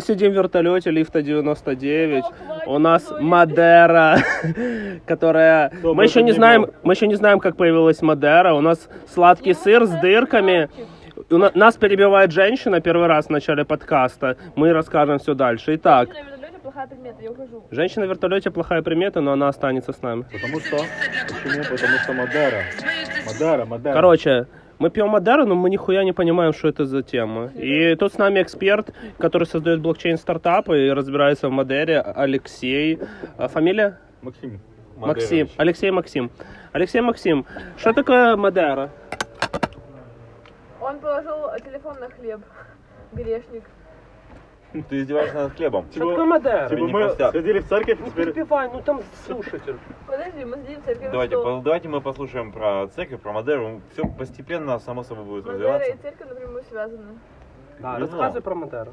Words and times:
Мы 0.00 0.06
сидим 0.06 0.32
в 0.32 0.34
вертолете 0.34 0.90
лифта 0.90 1.20
99. 1.20 2.24
У 2.64 2.78
нас 2.78 3.12
Мадера, 3.20 4.16
которая... 5.06 5.68
Кто 5.68 5.92
Мы 5.92 6.04
еще 6.04 6.22
не 6.22 6.32
знаем, 6.32 6.62
был. 6.62 6.74
мы 6.84 6.94
еще 6.94 7.06
не 7.06 7.16
знаем, 7.16 7.38
как 7.38 7.56
появилась 7.56 8.00
Мадера. 8.00 8.54
У 8.54 8.62
нас 8.62 8.88
сладкий 9.12 9.52
сыр 9.52 9.84
с 9.84 9.90
дырками. 9.90 10.70
У 11.28 11.36
на- 11.36 11.50
Нас 11.54 11.76
перебивает 11.76 12.32
женщина 12.32 12.80
первый 12.80 13.08
раз 13.08 13.26
в 13.26 13.30
начале 13.30 13.66
подкаста. 13.66 14.38
Мы 14.56 14.72
расскажем 14.72 15.18
все 15.18 15.34
дальше. 15.34 15.74
Итак, 15.74 16.08
На 16.08 16.14
вертолете 16.14 16.58
плохая 16.62 16.86
примета, 16.86 17.22
я 17.22 17.30
ухожу. 17.30 17.64
женщина 17.70 18.06
в 18.06 18.08
вертолете 18.08 18.50
плохая 18.50 18.80
примета, 18.80 19.20
но 19.20 19.32
она 19.32 19.48
останется 19.48 19.92
с 19.92 20.00
нами. 20.00 20.22
Потому 20.32 20.60
что... 20.60 20.76
Почему? 20.78 21.62
Потому 21.64 21.98
что 21.98 22.12
Мадера. 22.14 22.62
Мадера, 23.26 23.64
Мадера. 23.66 23.92
Короче, 23.92 24.46
мы 24.80 24.90
пьем 24.90 25.10
Мадеру, 25.10 25.44
но 25.44 25.54
мы 25.54 25.68
нихуя 25.68 26.02
не 26.04 26.12
понимаем, 26.12 26.54
что 26.54 26.68
это 26.68 26.86
за 26.86 27.02
тема. 27.02 27.50
И 27.54 27.94
тут 27.96 28.14
с 28.14 28.18
нами 28.18 28.40
эксперт, 28.40 28.92
который 29.18 29.44
создает 29.44 29.80
блокчейн-стартапы 29.80 30.86
и 30.86 30.90
разбирается 30.90 31.48
в 31.48 31.52
Мадере, 31.52 32.00
Алексей. 32.00 32.98
А 33.36 33.48
Фамилия? 33.48 33.98
Максим. 34.22 34.58
Максим. 34.96 35.48
Алексей 35.58 35.90
Максим. 35.90 36.30
Алексей 36.72 37.00
Максим, 37.02 37.44
что 37.76 37.92
такое 37.92 38.36
Мадера? 38.36 38.90
Он 40.80 40.98
положил 40.98 41.50
телефон 41.62 42.00
на 42.00 42.08
хлеб. 42.08 42.40
Грешник. 43.12 43.64
Ты 44.88 45.00
издеваешься 45.00 45.34
над 45.34 45.52
хлебом. 45.54 45.86
Что 45.90 46.10
такое 46.10 46.24
Мадера? 46.26 46.68
Типа 46.68 46.78
не 46.80 46.92
мы 46.92 47.00
простят. 47.02 47.30
сходили 47.30 47.58
в 47.58 47.66
церковь, 47.68 47.98
Ну 47.98 48.06
теперь... 48.06 48.26
перебивай, 48.32 48.68
ну 48.72 48.80
там 48.82 49.02
слушатель. 49.26 49.76
Подожди, 50.06 50.44
мы 50.44 50.58
сидим 50.58 50.80
в 50.80 50.84
церкви. 50.84 51.08
Давайте, 51.10 51.34
что? 51.34 51.44
по- 51.58 51.64
давайте 51.64 51.88
мы 51.88 52.00
послушаем 52.00 52.52
про 52.52 52.86
церковь, 52.88 53.20
про 53.20 53.32
Мадеру. 53.32 53.80
Все 53.92 54.06
постепенно, 54.06 54.78
само 54.78 55.02
собой 55.02 55.24
будет 55.24 55.46
Мадера 55.46 55.78
развиваться. 55.78 55.92
и 55.92 55.96
церковь 56.02 56.28
напрямую 56.28 56.62
связаны. 56.64 57.18
Да, 57.80 57.94
Не 57.94 58.00
рассказывай 58.00 58.30
знал. 58.30 58.42
про 58.42 58.54
Мадеру. 58.54 58.92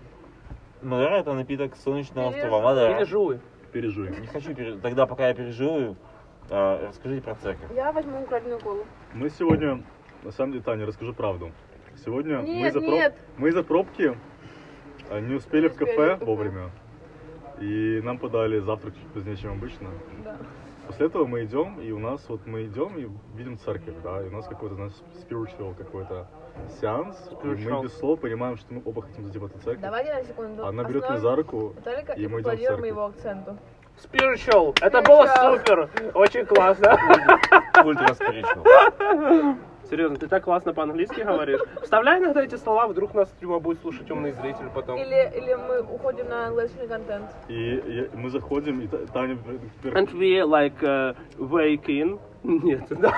Мадера 0.81 1.15
это 1.17 1.33
напиток 1.33 1.75
солнечного 1.75 2.29
Или 2.31 2.37
острова. 2.37 2.61
Мадера. 2.61 2.95
Или 2.97 3.03
жуй. 3.05 3.39
Пережуем. 3.71 4.19
Не 4.19 4.27
хочу 4.27 4.55
пере- 4.55 4.77
Тогда, 4.77 5.05
пока 5.05 5.27
я 5.27 5.33
переживу, 5.35 5.95
э, 6.49 6.87
расскажите 6.87 7.21
про 7.21 7.35
церковь. 7.35 7.67
Я 7.75 7.91
возьму 7.91 8.21
украденную 8.23 8.59
колу. 8.59 8.83
Мы 9.13 9.29
сегодня... 9.29 9.83
На 10.23 10.31
самом 10.31 10.53
деле, 10.53 10.63
Таня, 10.63 10.87
расскажу 10.87 11.13
правду. 11.13 11.51
Сегодня 12.03 12.39
мы 12.39 12.47
Нет, 12.47 12.69
из-за 12.75 12.79
проб- 12.79 12.91
нет. 12.91 13.15
мы 13.37 13.49
из-за 13.49 13.63
пробки 13.63 14.17
не 15.11 15.35
успели 15.35 15.67
в 15.67 15.75
кафе 15.75 16.17
вовремя. 16.21 16.69
И 17.59 18.01
нам 18.03 18.17
подали 18.19 18.59
завтрак 18.59 18.93
чуть 18.95 19.07
позднее, 19.13 19.35
чем 19.37 19.53
обычно. 19.53 19.89
Да. 20.23 20.37
После 20.87 21.07
этого 21.07 21.25
мы 21.25 21.43
идем, 21.43 21.79
и 21.81 21.91
у 21.91 21.99
нас 21.99 22.23
вот 22.29 22.45
мы 22.45 22.63
идем 22.63 22.97
и 22.97 23.09
видим 23.37 23.57
церковь, 23.57 23.95
да, 24.03 24.21
и 24.23 24.27
у 24.27 24.31
нас 24.31 24.47
какой-то 24.47 24.75
наш 24.75 24.93
spiritual 25.19 25.75
какой-то 25.75 26.27
сеанс, 26.79 27.17
и 27.29 27.45
Spiritual. 27.47 27.71
мы 27.79 27.83
без 27.83 27.97
слов 27.97 28.19
понимаем, 28.21 28.55
что 28.57 28.73
мы 28.73 28.81
оба 28.85 29.01
хотим 29.01 29.23
зайти 29.25 29.37
в 29.37 29.45
эту 29.45 29.59
церковь. 29.59 29.81
Давайте 29.81 30.13
на 30.13 30.23
секунду. 30.23 30.65
Она 30.65 30.83
берет 30.85 31.03
меня 31.03 31.17
за 31.17 31.35
руку, 31.35 31.73
Виталика 31.77 32.13
и 32.13 32.23
и 32.23 32.27
мы 32.27 32.39
идем 32.41 32.51
в 32.55 32.59
церковь. 32.59 32.87
его 32.87 33.05
акценту. 33.05 33.57
Spiritual. 34.01 34.77
Это 34.81 35.01
было 35.01 35.25
супер. 35.25 35.89
Очень 36.13 36.45
классно. 36.45 36.97
Ультра 37.83 38.13
spiritual. 38.13 39.57
Серьезно, 39.89 40.17
ты 40.17 40.27
так 40.27 40.43
классно 40.43 40.73
по-английски 40.73 41.21
говоришь. 41.21 41.61
Вставляй 41.81 42.19
иногда 42.19 42.43
эти 42.43 42.55
слова, 42.55 42.87
вдруг 42.87 43.13
нас 43.13 43.29
стрима 43.29 43.59
будет 43.59 43.79
слушать 43.81 44.09
умный 44.11 44.31
зритель 44.33 44.69
потом. 44.73 44.97
Или, 44.99 45.31
или 45.35 45.53
мы 45.55 45.81
уходим 45.81 46.27
на 46.29 46.47
английский 46.47 46.87
контент. 46.87 47.25
и 47.47 47.81
я- 47.85 48.07
мы 48.13 48.29
заходим, 48.29 48.81
и 48.81 48.87
Та- 48.87 48.97
Таня... 49.13 49.37
And 49.83 50.11
we 50.13 50.41
like 50.43 50.81
uh, 50.83 51.15
wake 51.37 51.85
in. 51.87 52.19
Нет, 52.43 52.83
да. 52.89 53.11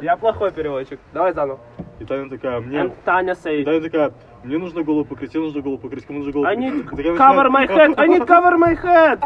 Я 0.00 0.16
плохой 0.16 0.50
переводчик. 0.52 0.98
Давай 1.12 1.32
заново. 1.32 1.60
И 1.98 2.04
Таня 2.04 2.28
такая, 2.30 2.60
мне... 2.60 2.78
And 2.78 2.92
Таня 3.04 3.32
И 3.32 3.34
say, 3.34 3.64
Таня 3.64 3.80
такая, 3.80 4.12
мне 4.44 4.56
нужно 4.58 4.84
голову 4.84 5.04
покрыть, 5.04 5.34
мне 5.34 5.42
нужно 5.44 5.60
голову 5.62 5.78
покрыть, 5.78 6.06
кому 6.06 6.18
нужно 6.20 6.32
голову 6.32 6.48
I 6.48 6.54
покрыть. 6.54 6.74
need 6.74 6.92
И 6.92 6.96
такая 6.96 7.16
cover 7.16 7.48
my 7.50 7.66
head, 7.66 7.94
I 7.98 8.06
need 8.08 8.26
cover 8.26 8.56
my 8.56 8.74
head. 8.80 9.20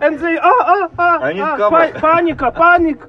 And 0.00 0.18
they, 0.20 0.36
а, 0.36 0.50
а, 0.50 0.90
а, 0.96 1.18
I 1.22 1.34
need 1.34 1.56
cover. 1.58 1.70
па- 1.92 2.00
паника, 2.00 2.50
паник. 2.50 3.08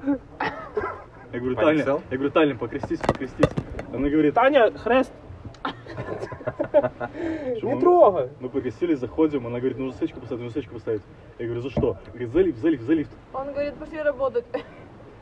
Я 1.38 1.42
говорю, 1.42 1.56
Таня, 1.56 2.02
я 2.09 2.18
говорю, 2.18 2.31
Таня, 2.31 2.56
покрестись, 2.56 3.00
покрестись. 3.00 3.46
Она 3.94 4.09
говорит, 4.09 4.34
Таня, 4.34 4.72
хрест, 4.72 5.14
не 7.62 7.80
трогай. 7.80 8.30
Мы 8.40 8.50
покрестились, 8.50 8.98
заходим, 8.98 9.46
она 9.46 9.59
говорит, 9.59 9.78
нужно 9.78 9.96
свечку 10.00 10.20
поставить, 10.20 10.42
нужно 10.42 10.53
свечку 10.53 10.74
поставить. 10.74 11.03
Я 11.38 11.46
говорю, 11.46 11.62
за 11.62 11.70
что? 11.70 11.98
Говорит, 12.08 12.30
за 12.31 12.40
лифт, 12.40 12.58
за 12.58 12.70
лифт, 12.70 12.84
за 12.86 12.94
лифт. 12.94 13.12
Он 13.34 13.52
говорит, 13.52 13.75
пошли 13.75 14.02
работать. 14.02 14.46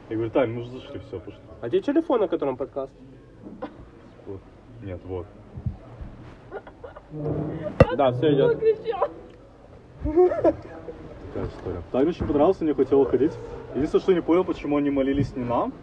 Я 0.08 0.16
говорю, 0.16 0.32
Таня, 0.32 0.54
мы 0.54 0.62
уже 0.62 0.72
зашли, 0.72 1.00
все, 1.00 1.20
пошли. 1.20 1.42
А 1.60 1.68
где 1.68 1.82
телефон, 1.82 2.22
на 2.22 2.30
котором 2.30 2.56
подкаст? 2.56 2.94
Вот. 4.26 4.40
Нет, 4.84 5.02
вот. 5.04 5.26
Да, 7.98 8.14
все 8.14 8.34
идет. 8.34 8.58
Такая 10.02 11.50
история. 11.50 11.82
Тане 11.92 12.10
очень 12.10 12.26
понравился, 12.26 12.64
не 12.64 12.74
хотел 12.74 13.02
уходить. 13.02 13.34
Единственное, 13.74 14.02
что 14.02 14.14
не 14.14 14.22
понял, 14.22 14.46
почему 14.46 14.78
они 14.78 14.90
молились 14.92 15.36
не 15.36 15.44
нам. 15.44 15.74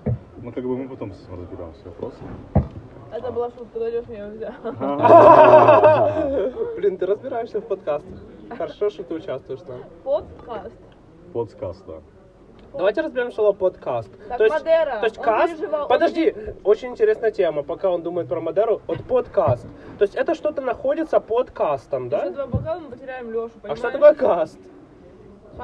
Но 0.42 0.50
как 0.50 0.64
бы 0.64 0.76
мы 0.76 0.88
потом 0.88 1.12
с 1.12 1.22
этим 1.22 1.40
разберемся 1.40 1.84
вопросы. 1.84 2.16
Это 3.12 3.30
была 3.30 3.50
шутка, 3.50 3.78
дойдешь 3.78 4.08
меня 4.08 4.26
взял. 4.26 4.52
Блин, 6.76 6.96
ты 6.96 7.06
разбираешься 7.06 7.60
в 7.60 7.66
подкастах. 7.66 8.18
Хорошо, 8.56 8.90
что 8.90 9.04
ты 9.04 9.14
участвуешь 9.14 9.60
там. 9.60 9.84
Подкаст. 10.02 10.74
Подкаст, 11.32 11.84
да. 11.86 11.94
Давайте 12.72 13.02
разберем 13.02 13.30
слово 13.32 13.52
подкаст. 13.52 14.10
Так, 14.28 14.38
то 14.38 14.44
есть, 14.44 14.56
Мадера, 14.56 14.98
то 14.98 15.04
есть 15.04 15.18
он 15.18 15.24
каст. 15.24 15.54
переживал, 15.54 15.82
он 15.82 15.88
Подожди, 15.88 16.34
очень 16.64 16.88
интересная 16.88 17.30
тема, 17.30 17.62
пока 17.62 17.90
он 17.90 18.02
думает 18.02 18.28
про 18.28 18.40
Мадеру. 18.40 18.80
Вот 18.86 19.04
подкаст. 19.04 19.66
То 19.98 20.04
есть 20.04 20.14
это 20.14 20.34
что-то 20.34 20.62
находится 20.62 21.20
под 21.20 21.50
кастом, 21.50 22.06
Еще 22.06 22.16
да? 22.16 22.30
два 22.30 22.46
бокала, 22.46 22.80
мы 22.80 22.88
потеряем 22.88 23.30
Лешу, 23.30 23.50
А 23.62 23.76
что 23.76 23.90
такое 23.90 24.14
каст? 24.14 24.58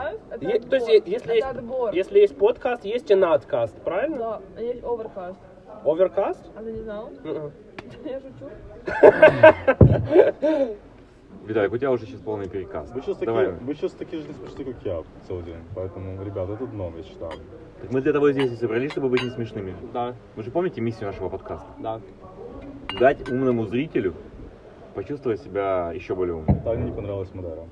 Каст? 0.02 0.20
Это 0.30 0.44
Е- 0.46 0.60
то 0.60 0.76
есть 0.76 0.88
если 0.88 1.14
Это 1.16 1.34
есть, 1.34 1.46
отбор. 1.46 1.92
если 1.94 2.18
есть 2.20 2.36
подкаст, 2.36 2.84
есть 2.84 3.10
и 3.10 3.14
надкаст, 3.14 3.74
правильно? 3.82 4.18
Да, 4.18 4.40
а 4.56 4.60
есть 4.60 4.82
оверкаст. 4.84 5.38
Оверкаст? 5.84 6.40
А 6.56 6.62
ты 6.62 6.72
не 6.72 6.80
знал? 6.80 7.10
Мгм. 7.24 7.52
Я 8.04 8.20
шучу. 8.20 8.50
Виталик, 11.46 11.72
у 11.72 11.78
тебя 11.78 11.90
уже 11.90 12.04
сейчас 12.06 12.20
полный 12.20 12.48
переказ. 12.48 12.90
Вы 12.92 13.00
сейчас 13.00 13.16
Давай. 13.18 13.46
такие, 13.46 13.64
вы 13.66 13.74
сейчас 13.74 13.92
такие 13.92 14.20
же 14.20 14.28
не 14.28 14.34
смешные, 14.34 14.74
как 14.74 14.84
я 14.84 15.02
целый 15.26 15.44
день. 15.44 15.56
Поэтому, 15.74 16.22
ребята, 16.22 16.52
это 16.52 16.66
дно, 16.66 16.92
я 16.96 17.02
считаю. 17.02 17.32
Так 17.80 17.90
мы 17.90 18.00
для 18.02 18.12
того 18.12 18.30
здесь 18.32 18.52
и 18.52 18.56
собрались, 18.56 18.90
чтобы 18.92 19.08
быть 19.08 19.22
не 19.22 19.30
смешными. 19.30 19.74
Да, 19.94 20.14
Вы 20.36 20.42
же 20.42 20.50
помните 20.50 20.80
миссию 20.82 21.06
нашего 21.06 21.28
подкаста? 21.30 21.66
да. 21.78 22.00
Дать 22.98 23.28
умному 23.30 23.66
зрителю 23.66 24.14
почувствовать 24.94 25.40
себя 25.40 25.92
еще 25.94 26.14
более 26.14 26.34
умным. 26.36 26.60
Тане 26.62 26.84
не 26.86 26.92
понравилась 26.92 27.32
Мадара. 27.34 27.62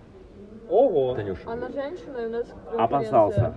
Ого, 0.69 1.15
Танюша, 1.15 1.50
Она 1.50 1.69
женщина, 1.69 2.19
и 2.19 2.27
у 2.27 2.31
нас 2.31 2.47
опасался. 2.77 3.54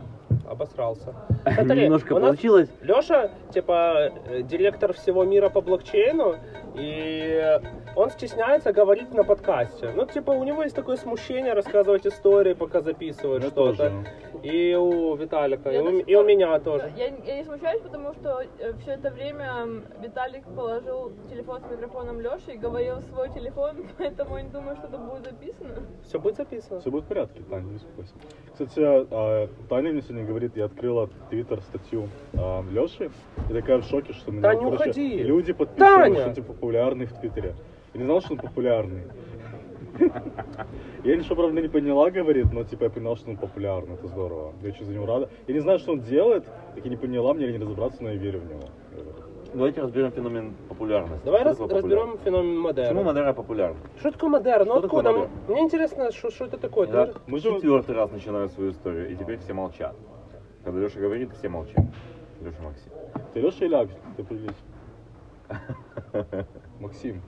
Обосрался. 0.49 1.13
Немножко 1.45 2.13
у 2.13 2.19
нас 2.19 2.31
получилось. 2.31 2.69
Леша, 2.81 3.31
типа, 3.53 4.11
э, 4.27 4.41
директор 4.41 4.93
всего 4.93 5.23
мира 5.23 5.49
по 5.49 5.61
блокчейну, 5.61 6.35
и 6.75 7.59
он 7.95 8.09
стесняется 8.09 8.73
говорить 8.73 9.13
на 9.13 9.23
подкасте. 9.23 9.91
Ну, 9.95 10.05
типа, 10.05 10.31
у 10.31 10.43
него 10.43 10.63
есть 10.63 10.75
такое 10.75 10.97
смущение 10.97 11.53
рассказывать 11.53 12.05
истории, 12.07 12.53
пока 12.53 12.81
записывает 12.81 13.43
что-то. 13.43 13.91
И 14.43 14.73
у 14.73 15.15
Виталика, 15.15 15.69
Я 15.69 15.79
и 15.79 15.81
у, 15.81 15.99
и 15.99 16.15
у 16.15 16.23
меня 16.23 16.57
тоже. 16.59 16.91
Я, 16.95 17.07
я 17.07 17.37
не 17.37 17.43
смущаюсь, 17.43 17.81
потому 17.81 18.13
что 18.13 18.41
все 18.81 18.91
это 18.91 19.11
время 19.11 19.67
Виталик 20.01 20.45
положил 20.55 21.11
телефон 21.29 21.61
с 21.61 21.69
микрофоном 21.71 22.21
Леши 22.21 22.53
и 22.53 22.57
говорил 22.57 23.01
свой 23.01 23.29
телефон, 23.29 23.85
поэтому 23.97 24.37
я 24.37 24.43
не 24.43 24.49
думаю, 24.49 24.77
что 24.77 24.87
это 24.87 24.97
будет 24.97 25.25
записано. 25.25 25.83
Все 26.03 26.19
будет 26.19 26.37
записано. 26.37 26.79
Все 26.79 26.89
будет 26.89 27.03
в 27.03 27.07
порядке, 27.07 27.41
Таня, 27.49 27.63
не 27.63 27.73
беспокойся. 27.73 28.13
Кстати, 28.53 28.79
а, 28.81 29.49
Таня 29.67 29.91
мне 29.91 30.01
сегодня 30.01 30.25
говорит, 30.39 30.55
я 30.55 30.65
открыла 30.65 31.09
твиттер 31.29 31.61
статью 31.61 32.07
а, 32.33 32.63
Леши, 32.71 33.11
и 33.49 33.53
такая 33.53 33.79
в 33.79 33.83
шоке, 33.83 34.13
что 34.13 34.31
меня, 34.31 34.41
Таня, 34.41 34.67
уходи. 34.67 35.17
люди 35.23 35.51
подписывают, 35.53 36.03
Таня! 36.03 36.15
что 36.19 36.27
он 36.29 36.35
типа 36.35 36.53
популярный 36.53 37.05
в 37.05 37.13
твиттере. 37.13 37.55
Я 37.93 37.99
не 37.99 38.05
знал, 38.05 38.21
что 38.21 38.33
он 38.33 38.39
популярный. 38.39 39.03
Я 41.03 41.17
ничего, 41.17 41.35
правда, 41.35 41.61
не 41.61 41.67
поняла, 41.67 42.09
говорит, 42.09 42.53
но 42.53 42.63
типа 42.63 42.85
я 42.85 42.89
понял, 42.89 43.15
что 43.17 43.31
он 43.31 43.37
популярный, 43.37 43.95
это 43.95 44.07
здорово. 44.07 44.53
Я 44.61 44.69
очень 44.69 44.85
за 44.85 44.93
него 44.93 45.05
рада. 45.05 45.29
Я 45.47 45.53
не 45.53 45.59
знаю, 45.59 45.79
что 45.79 45.91
он 45.93 46.01
делает, 46.01 46.45
так 46.75 46.85
и 46.85 46.89
не 46.89 46.95
поняла, 46.95 47.33
мне 47.33 47.45
или 47.45 47.53
не 47.57 47.63
разобраться, 47.63 48.01
но 48.03 48.09
я 48.09 48.15
верю 48.15 48.39
в 48.39 48.49
него. 48.49 48.61
Давайте 49.51 49.81
разберем 49.81 50.11
феномен 50.11 50.53
популярности. 50.69 51.25
Давай 51.25 51.41
раз- 51.43 51.59
разберем 51.59 52.19
феномен 52.23 52.59
Мадера. 52.59 52.85
Почему 52.85 53.03
Мадера 53.03 53.33
популярна? 53.33 53.77
Что 53.99 54.11
такое 54.11 54.29
Мадера? 54.29 54.63
Ну 54.63 54.73
Что 54.73 54.81
такое 54.81 54.99
откуда? 54.99 55.19
Мадера? 55.19 55.31
Мне 55.47 55.61
интересно, 55.61 56.11
что, 56.11 56.29
что 56.29 56.45
это 56.45 56.57
такое. 56.57 56.85
Ты 56.85 56.93
Я 56.93 56.99
можешь- 56.99 57.15
Мы 57.25 57.39
же- 57.39 57.55
четвертый 57.55 57.95
раз 57.95 58.11
начинаю 58.11 58.49
свою 58.49 58.71
историю, 58.71 59.11
и 59.11 59.15
теперь 59.15 59.39
все 59.39 59.53
молчат. 59.53 59.95
Когда 60.69 60.81
Леша 60.83 60.99
говорит, 60.99 61.31
все 61.33 61.49
молчат. 61.49 61.83
Леша 62.41 62.61
Максим. 62.61 62.91
Ты 63.33 63.39
Леша 63.39 63.65
или 63.65 63.73
Аксель? 63.73 63.97
Ты 64.15 64.21
определись. 64.21 64.55
Максим. 66.79 67.21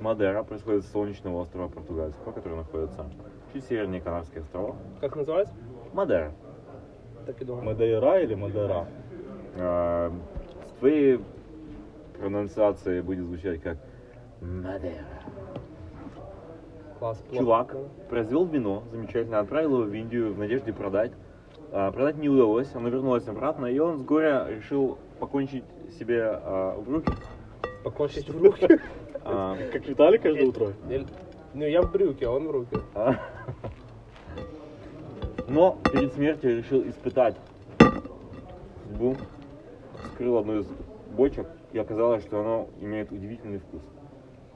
Мадера 0.00 0.42
происходит 0.42 0.84
с 0.84 0.92
солнечного 0.92 1.40
острова 1.40 1.68
Португальского, 1.68 2.32
который 2.32 2.58
находится 2.58 3.06
чуть 3.54 3.64
севернее 3.64 4.02
Канарских 4.02 4.42
островов. 4.42 4.76
Как 5.00 5.16
называется? 5.16 5.54
Мадера. 5.94 6.34
Так 7.24 7.40
и 7.40 7.44
думаю. 7.46 7.64
Мадейра 7.64 8.20
или 8.20 8.34
Мадера? 8.34 8.86
А, 9.56 10.12
С 10.66 10.78
твоей 10.78 11.20
прононциацией 12.18 13.00
будет 13.00 13.24
звучать 13.24 13.62
как 13.62 13.78
Мадера. 14.42 15.06
Класс. 16.98 17.16
плохо. 17.16 17.38
Чувак 17.38 17.76
произвел 18.10 18.44
вино, 18.44 18.82
замечательно, 18.92 19.38
отправил 19.38 19.80
его 19.80 19.90
в 19.90 19.94
Индию 19.94 20.34
в 20.34 20.38
надежде 20.38 20.74
продать. 20.74 21.12
А, 21.78 21.92
продать 21.92 22.16
не 22.16 22.30
удалось, 22.30 22.74
оно 22.74 22.88
вернулось 22.88 23.28
обратно, 23.28 23.66
и 23.66 23.78
он 23.78 23.98
с 23.98 24.02
горя 24.02 24.46
решил 24.48 24.96
покончить 25.20 25.62
себе 25.98 26.22
а, 26.24 26.74
в 26.80 26.90
руки. 26.90 27.12
Покончить 27.84 28.30
в 28.30 28.42
руки. 28.42 28.66
А, 29.22 29.54
Как 29.74 29.86
Виталий 29.86 30.18
каждое 30.18 30.46
утро. 30.46 30.72
Или- 30.88 31.06
Ну, 31.52 31.66
я 31.66 31.82
в 31.82 31.92
брюке, 31.92 32.28
а 32.28 32.30
он 32.30 32.48
в 32.48 32.50
руки. 32.50 32.78
а. 32.94 33.16
Но 35.48 35.76
перед 35.92 36.14
смертью 36.14 36.56
решил 36.56 36.80
испытать 36.88 37.36
судьбу. 38.88 39.14
Вскрыл 40.02 40.38
одну 40.38 40.60
из 40.60 40.66
бочек, 41.14 41.46
и 41.74 41.78
оказалось, 41.78 42.24
что 42.24 42.40
оно 42.40 42.68
имеет 42.80 43.12
удивительный 43.12 43.58
вкус. 43.58 43.82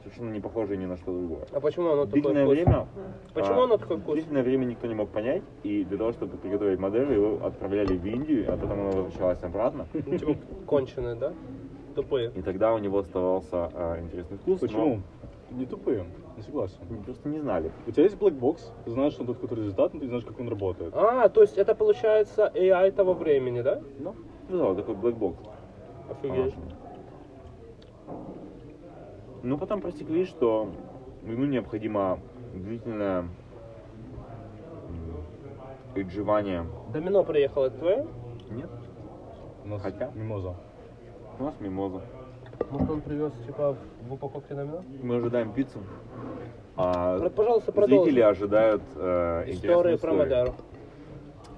Совершенно 0.02 0.30
не 0.32 0.40
похожий 0.40 0.76
ни 0.76 0.86
на 0.86 0.96
что 0.96 1.12
другое. 1.12 1.46
А 1.52 1.60
почему 1.60 1.90
оно 1.90 2.06
такое 2.06 2.22
Длительное 2.22 2.44
вкусное? 2.44 2.64
время 2.64 2.86
Почему 3.34 3.60
а, 3.60 3.64
оно 3.64 3.76
такой 3.76 3.98
вкус? 3.98 4.14
Длительное 4.14 4.42
время 4.42 4.64
никто 4.64 4.86
не 4.86 4.94
мог 4.94 5.10
понять, 5.10 5.42
и 5.62 5.84
для 5.84 5.98
того, 5.98 6.12
чтобы 6.12 6.36
приготовить 6.38 6.78
Мадеру, 6.78 7.12
его 7.12 7.46
отправляли 7.46 7.96
в 7.96 8.06
Индию, 8.06 8.46
а 8.48 8.56
потом 8.56 8.72
оно 8.72 8.90
возвращалось 8.90 9.42
обратно. 9.42 9.86
Ну, 9.92 10.18
типа 10.18 10.36
конченые, 10.66 11.16
да? 11.16 11.32
Тупые. 11.94 12.30
И 12.34 12.42
тогда 12.42 12.72
у 12.72 12.78
него 12.78 12.98
оставался 12.98 13.70
а, 13.74 14.00
интересный 14.00 14.38
вкус. 14.38 14.60
но 14.60 14.68
Почему? 14.68 15.02
Не 15.50 15.66
тупые, 15.66 16.06
не 16.36 16.42
согласен. 16.44 16.76
мы 16.88 17.02
просто 17.02 17.28
не 17.28 17.40
знали. 17.40 17.72
У 17.86 17.90
тебя 17.90 18.04
есть 18.04 18.16
black 18.16 18.47
box, 18.47 18.72
ты 18.84 18.90
знаешь, 18.92 19.12
что 19.14 19.24
тут 19.24 19.38
какой-то 19.38 19.56
результат, 19.56 19.92
но 19.92 19.98
ты 19.98 20.06
не 20.06 20.10
знаешь, 20.10 20.24
как 20.24 20.38
он 20.38 20.48
работает. 20.48 20.94
А, 20.94 21.28
то 21.28 21.42
есть 21.42 21.58
это 21.58 21.74
получается 21.74 22.50
AI 22.54 22.92
того 22.92 23.14
времени, 23.14 23.60
да? 23.60 23.82
Ну, 23.98 24.14
да, 24.48 24.74
такой 24.74 24.94
блэкбокс. 24.94 25.38
Офигеть. 26.08 26.54
Ну, 29.42 29.56
потом 29.58 29.80
просекли, 29.80 30.24
что 30.26 30.68
ему 31.22 31.46
необходимо 31.46 32.18
длительное 32.54 33.24
отживание. 35.96 36.66
Домино 36.92 37.24
приехало, 37.24 37.66
это 37.66 37.78
твое? 37.78 38.06
Нет, 38.50 38.70
у 39.64 39.68
нас 39.68 39.82
Хотя? 39.82 40.10
мимоза. 40.14 40.54
у 41.38 41.44
нас 41.44 41.54
мимоза. 41.60 42.02
Может 42.70 42.90
он 42.90 43.00
привез, 43.00 43.32
типа, 43.46 43.76
в 44.06 44.12
упаковке 44.12 44.54
домино? 44.54 44.84
Мы 45.02 45.16
ожидаем 45.16 45.52
пиццу. 45.52 45.80
А 46.76 47.18
Пожалуйста, 47.30 47.72
продолжи. 47.72 48.04
зрители 48.04 48.20
ожидают 48.20 48.82
э, 48.96 49.44
Истории 49.48 49.96
про. 49.96 50.12
Мадеру. 50.12 50.54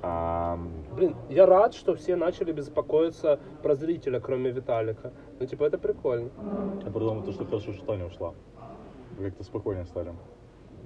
А, 0.04 0.58
Блин, 0.96 1.14
я 1.28 1.46
рад, 1.46 1.74
что 1.74 1.94
все 1.94 2.16
начали 2.16 2.52
беспокоиться 2.52 3.38
про 3.62 3.76
зрителя, 3.76 4.18
кроме 4.20 4.50
Виталика. 4.50 5.12
Ну, 5.42 5.48
типа, 5.48 5.64
это 5.64 5.76
прикольно. 5.76 6.30
Я 6.84 6.90
подумал, 6.92 7.24
то, 7.24 7.32
что 7.32 7.44
хорошо, 7.44 7.72
что 7.72 7.84
Таня 7.84 8.06
ушла. 8.06 8.32
Вы 9.18 9.24
как-то 9.24 9.42
спокойнее 9.42 9.84
стали. 9.86 10.14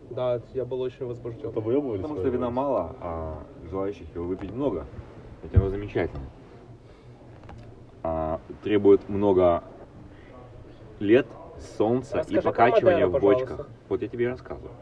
Да, 0.08 0.40
я 0.54 0.64
был 0.64 0.80
очень 0.80 1.04
возбужден. 1.04 1.50
Это 1.50 1.60
выебывались? 1.60 2.00
Потому 2.00 2.20
что 2.20 2.28
вина 2.30 2.48
мало, 2.48 2.96
а 3.02 3.42
желающих 3.68 4.06
его 4.14 4.24
выпить 4.24 4.50
много. 4.50 4.86
Хотя 5.42 5.60
оно 5.60 5.68
замечательно. 5.68 6.22
А, 8.02 8.40
требует 8.62 9.06
много 9.10 9.62
лет, 11.00 11.26
солнца 11.76 12.16
Расскажи 12.16 12.38
и 12.38 12.42
покачивания 12.42 13.06
Мадеру, 13.06 13.18
в 13.18 13.20
бочках. 13.20 13.48
пожалуйста. 13.50 13.72
Вот 13.90 14.00
я 14.00 14.08
тебе 14.08 14.24
и 14.24 14.28
рассказываю. 14.28 14.72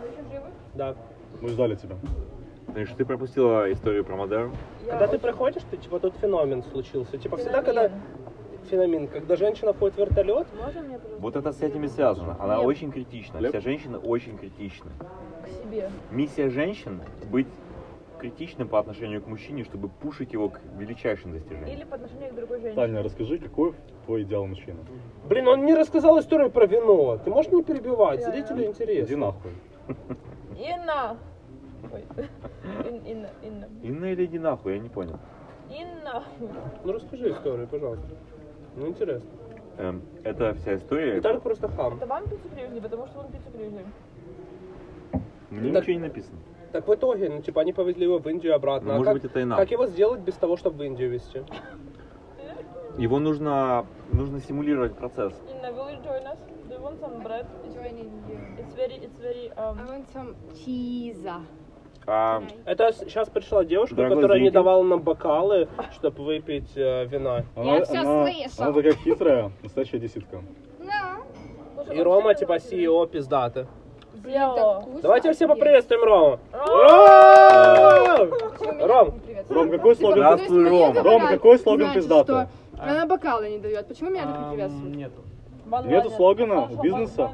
Вы 0.00 0.08
еще 0.10 0.22
живы? 0.32 0.50
Да. 0.74 0.94
Мы 1.40 1.48
ждали 1.48 1.74
тебя. 1.74 1.96
Что 2.84 2.96
ты 2.96 3.04
пропустила 3.04 3.72
историю 3.72 4.04
про 4.04 4.14
Мадеру. 4.14 4.52
Я 4.84 4.90
Когда 4.90 5.08
ты 5.08 5.18
приходишь, 5.18 5.62
ты, 5.70 5.76
типа, 5.76 5.98
тут 5.98 6.14
феномен 6.20 6.62
случился. 6.62 7.18
Типа, 7.18 7.36
всегда, 7.36 7.62
Феномен. 7.62 7.90
когда... 7.90 8.00
Феномен. 8.68 9.08
Когда 9.08 9.36
женщина 9.36 9.72
входит 9.72 9.96
в 9.96 9.98
вертолет, 9.98 10.46
Можно 10.56 10.80
мне, 10.82 10.98
пожалуйста, 10.98 11.20
Вот 11.22 11.36
это 11.36 11.52
с 11.52 11.62
этим 11.62 11.84
и 11.84 11.88
связано. 11.88 12.36
Она 12.38 12.56
Нет. 12.56 12.66
очень 12.66 12.92
критична. 12.92 13.38
Хлеб? 13.38 13.50
Все 13.50 13.60
женщины 13.60 13.98
очень 13.98 14.38
критичны. 14.38 14.90
к 15.44 15.48
себе? 15.48 15.90
Миссия 16.10 16.50
женщин 16.50 17.00
быть 17.30 17.46
критичным 18.18 18.68
по 18.68 18.78
отношению 18.80 19.22
к 19.22 19.26
мужчине, 19.28 19.64
чтобы 19.64 19.88
пушить 19.88 20.32
его 20.32 20.48
к 20.48 20.60
величайшим 20.76 21.32
достижениям. 21.32 21.68
Или 21.68 21.84
по 21.84 21.94
отношению 21.96 22.30
к 22.30 22.34
другой 22.34 22.60
женщине? 22.60 22.74
Таня, 22.74 23.02
расскажи, 23.02 23.38
какой 23.38 23.74
твой 24.06 24.22
идеал 24.22 24.46
мужчины? 24.46 24.78
Блин, 25.28 25.46
он 25.48 25.64
не 25.64 25.74
рассказал 25.74 26.18
историю 26.18 26.50
про 26.50 26.66
вино. 26.66 27.18
Ты 27.24 27.30
можешь 27.30 27.52
не 27.52 27.62
перебивать? 27.62 28.20
Да. 28.24 28.32
Зрителю 28.32 28.62
Иди 28.62 28.66
интересно. 28.70 29.16
нахуй. 29.16 29.52
Инна! 30.58 31.16
Ой. 31.92 32.04
Ин- 32.90 33.04
Инна, 33.06 33.28
Инна. 33.42 33.68
Инна 33.84 34.04
или 34.06 34.24
иди 34.24 34.38
нахуй, 34.40 34.74
я 34.74 34.78
не 34.80 34.88
понял. 34.88 35.18
Инна! 35.70 36.24
Ну, 36.84 36.92
расскажи 36.92 37.30
историю, 37.30 37.68
пожалуйста. 37.68 38.06
Ну, 38.78 38.86
интересно. 38.88 39.28
Эм, 39.78 40.02
это 40.24 40.54
вся 40.54 40.76
история. 40.76 41.16
Виталик 41.16 41.42
просто 41.42 41.68
хам. 41.68 41.96
Это 41.96 42.06
вам 42.06 42.24
пиццу 42.24 42.48
привезли, 42.54 42.80
потому 42.80 43.06
что 43.06 43.20
он 43.20 43.26
пиццу 43.26 43.50
привезли. 43.52 43.84
Мне 45.50 45.72
Так- 45.72 45.82
ничего 45.82 46.00
не 46.00 46.06
написано. 46.06 46.38
Так 46.72 46.86
в 46.86 46.94
итоге, 46.94 47.28
ну, 47.30 47.40
типа, 47.42 47.62
они 47.62 47.72
повезли 47.72 48.04
его 48.04 48.18
в 48.18 48.26
Индию 48.28 48.54
обратно. 48.54 48.88
Ну, 48.88 48.94
А 48.94 48.98
может 48.98 49.06
как, 49.14 49.22
быть, 49.22 49.30
это 49.30 49.40
и 49.40 49.44
нам. 49.44 49.58
как 49.58 49.70
его 49.70 49.86
сделать 49.86 50.20
без 50.20 50.34
того, 50.34 50.56
чтобы 50.56 50.78
в 50.78 50.82
Индию 50.82 51.10
везти? 51.10 51.42
Его 52.98 53.18
нужно, 53.20 53.86
нужно 54.12 54.40
симулировать 54.40 54.94
процесс. 54.94 55.32
Inna, 55.48 55.72
will 55.74 55.88
you 55.88 56.02
join 56.04 56.24
us? 56.26 56.38
Do 56.68 56.74
you 56.74 56.82
want 56.82 57.00
some 57.00 57.22
bread? 57.22 57.46
It's 58.58 58.74
very, 58.74 58.96
it's 58.96 59.18
very, 59.18 59.50
um, 59.56 59.78
I 59.78 59.86
want 59.86 60.06
some 60.12 60.34
cheese. 60.54 61.24
А, 62.10 62.42
Это 62.64 62.90
сейчас 62.92 63.28
пришла 63.28 63.64
девушка, 63.64 63.94
Дорогой 63.94 64.16
которая 64.16 64.38
не 64.38 64.44
зритель. 64.44 64.54
давала 64.54 64.82
нам 64.82 65.00
бокалы, 65.02 65.68
чтобы 65.92 66.24
выпить 66.24 66.70
э, 66.74 67.04
вина. 67.04 67.44
Я 67.54 67.84
всё 67.84 68.00
она, 68.00 68.26
слышал. 68.26 68.64
она 68.64 68.72
такая 68.72 68.92
хитрая, 68.94 69.50
настоящая 69.62 69.98
десятка. 69.98 70.40
Слушай, 71.74 71.96
И 71.98 72.02
Рома, 72.02 72.30
не 72.30 72.34
типа. 72.34 72.56
CEO 72.56 73.06
пиздаты. 73.06 73.66
Сделала. 74.14 74.80
вкусно. 74.80 75.02
Давайте 75.02 75.32
все 75.34 75.46
поприветствуем 75.48 76.02
Рому. 76.02 76.38
Ром! 78.80 79.14
не 79.14 79.20
приветствуют? 79.20 79.50
Ром, 79.50 79.70
какой 79.70 79.96
слоган? 79.96 80.18
Здравствуй, 80.18 80.64
говорят, 80.64 81.04
Рома, 81.04 81.28
какой 81.28 81.58
слоган 81.58 81.92
что 82.02 82.48
Она 82.78 83.06
бокалы 83.06 83.50
не 83.50 83.58
дает. 83.58 83.86
Почему 83.86 84.10
меня 84.10 84.22
так 84.24 84.38
не 84.38 84.44
Ам, 84.44 84.50
приветствуют? 84.50 84.96
Нету. 84.96 85.22
Нету 85.84 86.10
слогана 86.10 86.68
у 86.70 86.82
бизнеса? 86.82 87.30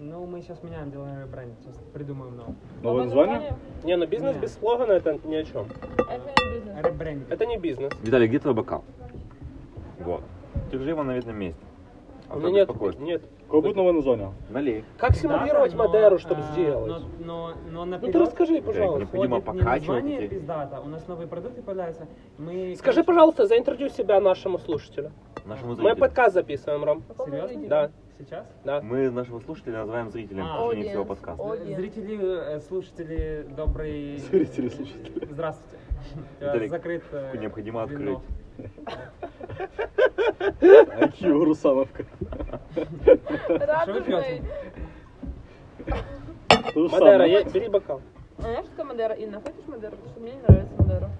Ну, 0.00 0.26
мы 0.26 0.42
сейчас 0.42 0.62
меняем, 0.62 0.92
делаем 0.92 1.20
ребренд, 1.20 1.54
сейчас 1.60 1.74
придумаем 1.92 2.36
новый. 2.36 2.54
Новое 2.82 3.04
Новое 3.04 3.04
название? 3.04 3.56
Не, 3.82 3.96
ну 3.96 4.06
бизнес 4.06 4.36
Не. 4.36 4.40
без 4.42 4.54
слогана 4.54 4.92
это 4.92 5.18
ни 5.24 5.34
о 5.34 5.42
чем. 5.44 5.66
Это 5.98 6.20
не 6.44 6.54
бизнес. 6.54 6.84
Ребрендинг. 6.84 7.30
Это 7.32 7.46
не 7.46 7.58
бизнес. 7.58 7.92
Виталий, 8.02 8.28
где 8.28 8.38
твой 8.38 8.54
бокал? 8.54 8.84
Вот. 9.98 10.22
Держи 10.70 10.90
его 10.90 11.02
на 11.02 11.16
видном 11.16 11.36
месте. 11.36 11.60
А 12.28 12.36
У 12.36 12.40
то 12.40 12.46
меня 12.48 12.60
нет, 12.66 13.00
нет. 13.00 13.22
Какое 13.46 13.60
будет 13.62 13.76
новое 13.76 13.92
название? 13.94 14.32
Налей. 14.50 14.84
Как 14.98 15.16
симулировать 15.16 15.72
Пиздата, 15.72 15.76
но, 15.76 15.84
Мадеру, 15.94 16.18
чтобы 16.18 16.42
а, 16.42 16.52
сделать? 16.52 16.86
Но, 16.86 16.98
но, 17.24 17.52
но 17.70 17.84
Ну 17.84 17.90
наперед 17.92 18.12
ты 18.12 18.18
расскажи, 18.20 18.60
пожалуйста. 18.62 18.98
необходимо 19.00 19.40
входит 19.40 19.54
не 19.54 19.60
покачивать 19.62 19.88
название 19.88 20.20
эти- 20.20 20.34
пиздата, 20.34 20.80
у 20.80 20.88
нас 20.88 21.08
новые 21.08 21.26
продукты 21.26 21.62
появляются. 21.62 22.06
Мы, 22.36 22.76
Скажи, 22.78 23.02
пожалуйста, 23.02 23.46
заинтродюй 23.46 23.88
себя 23.90 24.20
нашему 24.20 24.58
слушателю. 24.58 25.10
Нашему 25.46 25.70
Мы 25.70 25.76
зрителю. 25.76 25.96
подкаст 25.96 26.34
записываем, 26.34 26.84
Ром. 26.84 27.02
Серьезно? 27.24 27.68
Да, 27.68 27.90
Сейчас? 28.18 28.46
да. 28.64 28.80
Мы 28.80 29.10
нашего 29.10 29.38
слушателя 29.38 29.78
называем 29.78 30.10
зрителем 30.10 30.44
А, 30.44 30.64
в 30.66 30.70
течение 30.70 30.90
всего 30.90 31.04
Audience. 31.04 31.06
подкаста. 31.06 31.42
Audience. 31.42 31.76
Зрители, 31.76 32.18
э, 32.20 32.60
слушатели, 32.60 33.46
добрый... 33.56 34.16
Зрители, 34.30 34.68
слушатели. 34.68 35.28
Здравствуйте. 35.30 35.78
Э, 36.40 36.46
Виталик, 36.46 36.70
Закрыт... 36.70 37.02
э, 37.12 37.36
необходимо 37.36 37.84
вино. 37.84 38.22
открыть. 38.56 38.70
IQ 41.20 41.44
Русановка. 41.44 42.04
Радужный. 43.48 44.42
Мадера, 46.74 47.26
е- 47.26 47.44
бери 47.44 47.68
бокал. 47.68 48.00
А 48.38 48.42
знаешь, 48.42 48.66
что 48.66 48.84
Мадера? 48.84 49.14
Инна, 49.14 49.40
хочешь 49.40 49.66
Мадеру? 49.66 49.96
Потому 49.96 50.10
что 50.10 50.20
мне 50.20 50.32
не 50.32 50.40
нравится 50.42 50.74
Мадера. 50.78 51.10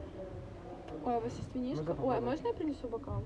Ой, 1.05 1.17
у 1.17 1.21
вас 1.21 1.33
есть 1.55 1.85
попробуй. 1.87 2.14
Ой, 2.14 2.21
можно 2.21 2.47
я 2.47 2.55
принесу 2.55 2.88
бокал? 2.88 3.23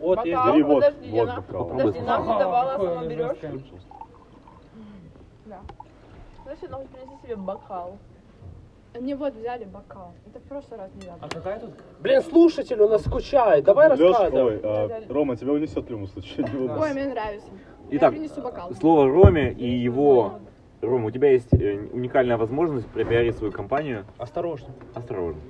Вот 0.00 0.24
есть. 0.24 0.40
Бери 0.46 0.62
вот, 0.62 0.74
подожди, 0.84 1.10
вот 1.10 1.16
я 1.16 1.26
на- 1.26 1.40
бокал. 1.40 1.64
Подожди, 1.68 2.00
нам 2.00 2.22
не 2.28 2.38
давала, 2.38 2.70
Какое 2.72 2.94
сама 2.94 3.06
берешь. 3.06 3.36
Да. 5.46 5.60
Знаешь, 6.42 6.58
она 6.66 6.76
хочет 6.76 6.90
принести 6.90 7.26
себе 7.26 7.36
бокал. 7.36 7.96
Мне 8.98 9.16
вот 9.16 9.34
взяли 9.34 9.64
бокал. 9.64 10.12
Это 10.26 10.38
в 10.40 10.48
прошлый 10.48 10.78
раз 10.78 10.90
не 10.94 11.08
А 11.08 11.18
дали. 11.18 11.30
какая 11.30 11.60
тут? 11.60 11.70
Блин, 12.00 12.22
слушатель 12.22 12.80
у 12.80 12.88
нас 12.88 13.02
скучает. 13.02 13.64
Давай 13.64 13.88
Лёш, 13.96 14.00
рассказывай. 14.00 14.56
ой, 14.56 14.60
а, 14.64 15.02
Рома, 15.08 15.36
тебя 15.36 15.52
унесет 15.52 15.86
в 15.86 15.90
любом 15.90 16.06
случае. 16.08 16.46
Ой, 16.46 16.92
мне 16.94 17.06
нравится. 17.06 17.48
Итак, 17.90 18.12
я 18.12 18.18
принесу 18.18 18.42
бокал. 18.42 18.72
слово 18.74 19.06
Роме 19.06 19.52
и 19.52 19.68
его... 19.68 20.40
Рома, 20.80 21.06
у 21.06 21.10
тебя 21.10 21.30
есть 21.32 21.52
э, 21.52 21.88
уникальная 21.92 22.36
возможность 22.36 22.86
пропиарить 22.86 23.36
свою 23.36 23.52
компанию. 23.52 24.04
Осторожно. 24.16 24.68
Осторожно. 24.94 25.40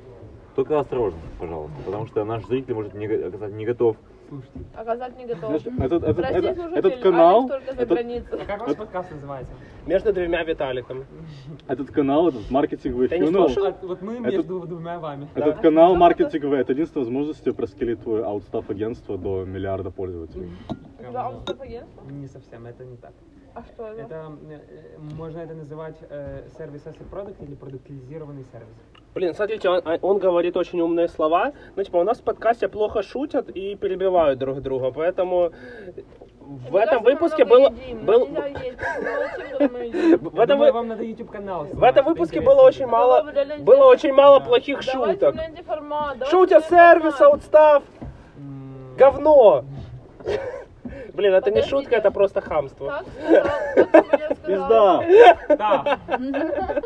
Только 0.56 0.78
осторожно, 0.78 1.18
пожалуйста, 1.38 1.76
потому 1.84 2.06
что 2.06 2.24
наш 2.24 2.46
зритель 2.46 2.74
может 2.74 2.94
не, 2.94 3.06
оказаться 3.06 3.54
не 3.54 3.66
готов. 3.66 3.96
Слушайте. 4.28 4.60
Оказать 4.74 5.16
не 5.16 5.26
готов. 5.26 5.60
Знаешь, 5.60 5.62
этот, 5.78 6.02
этот, 6.02 6.16
Прости, 6.16 6.38
этот, 6.38 6.56
слушатель, 6.56 6.78
этот 6.78 7.00
канал, 7.00 7.38
Алекс 7.38 7.50
только 7.50 7.74
за 7.74 7.82
этот, 7.82 7.98
границей. 7.98 8.38
Как 8.46 8.60
ваш 8.66 8.76
подкаст 8.76 9.10
называется? 9.10 9.52
Между 9.86 10.12
двумя 10.12 10.44
Виталиками. 10.44 11.06
этот 11.68 11.90
канал, 11.90 12.28
этот 12.28 12.50
маркетинговый 12.50 13.08
Ты? 13.08 13.16
А, 13.16 13.86
вот 13.86 14.02
мы 14.02 14.20
между 14.20 14.42
двумя 14.42 14.98
вами. 14.98 15.28
этот 15.34 15.56
Да. 15.56 15.62
канал 15.62 15.96
маркетинговый, 15.96 16.60
это 16.60 16.72
единственная 16.72 17.04
возможность 17.04 17.56
проскелить 17.56 18.02
твое 18.02 18.24
аутстаф 18.24 18.68
агентство 18.68 19.16
до 19.16 19.44
миллиарда 19.44 19.90
пользователей. 19.90 20.50
Да, 21.12 21.32
стоп 21.42 21.62
агентство? 21.62 22.02
Не 22.10 22.26
совсем, 22.26 22.66
это 22.66 22.84
не 22.84 22.96
так. 22.96 23.12
А 23.54 23.62
что 23.62 23.86
это? 23.88 24.02
Это, 24.02 24.32
э, 24.50 24.98
можно 25.16 25.40
это 25.40 25.54
называть 25.54 25.96
э, 26.08 26.42
сервис 26.56 26.86
as 26.86 26.94
a 27.00 27.14
product 27.14 27.44
или 27.44 27.54
продуктизированный 27.54 28.44
сервис. 28.52 28.68
Блин, 29.14 29.34
смотрите, 29.34 29.68
он, 29.68 29.82
а, 29.84 29.98
он 30.02 30.18
говорит 30.18 30.56
очень 30.56 30.80
умные 30.80 31.08
слова. 31.08 31.52
Ну, 31.74 31.82
типа, 31.82 31.96
у 31.96 32.04
нас 32.04 32.20
в 32.20 32.22
подкасте 32.22 32.68
плохо 32.68 33.02
шутят 33.02 33.48
и 33.48 33.74
перебивают 33.74 34.38
друг 34.38 34.60
друга, 34.60 34.92
поэтому 34.92 35.50
в 36.40 36.70
Мне 36.70 36.82
этом 36.82 37.02
выпуске 37.02 37.44
много 37.44 37.70
был, 38.02 38.26
в 40.30 40.40
этом, 40.40 40.58
вы- 40.58 40.72
вам 40.72 40.88
надо 40.88 41.02
YouTube 41.02 41.30
канал. 41.30 41.64
в 41.64 41.82
этом 41.82 42.04
выпуске 42.04 42.40
было 42.40 42.62
очень 42.62 42.86
мало, 42.86 43.22
Было 43.22 43.56
было 43.58 43.84
очень 43.86 44.12
мало 44.12 44.40
плохих 44.40 44.82
шуток. 44.82 45.34
Шутя 46.26 46.60
гляньте 46.60 46.68
сервис, 46.68 47.14
формат. 47.14 47.20
аутстав, 47.20 47.82
говно. 48.96 49.64
Блин, 51.18 51.34
это 51.34 51.50
не 51.50 51.62
шутка, 51.62 51.96
это 51.96 52.12
просто 52.12 52.40
хамство. 52.40 53.02
Пизда! 54.46 55.02
Да. 55.48 55.98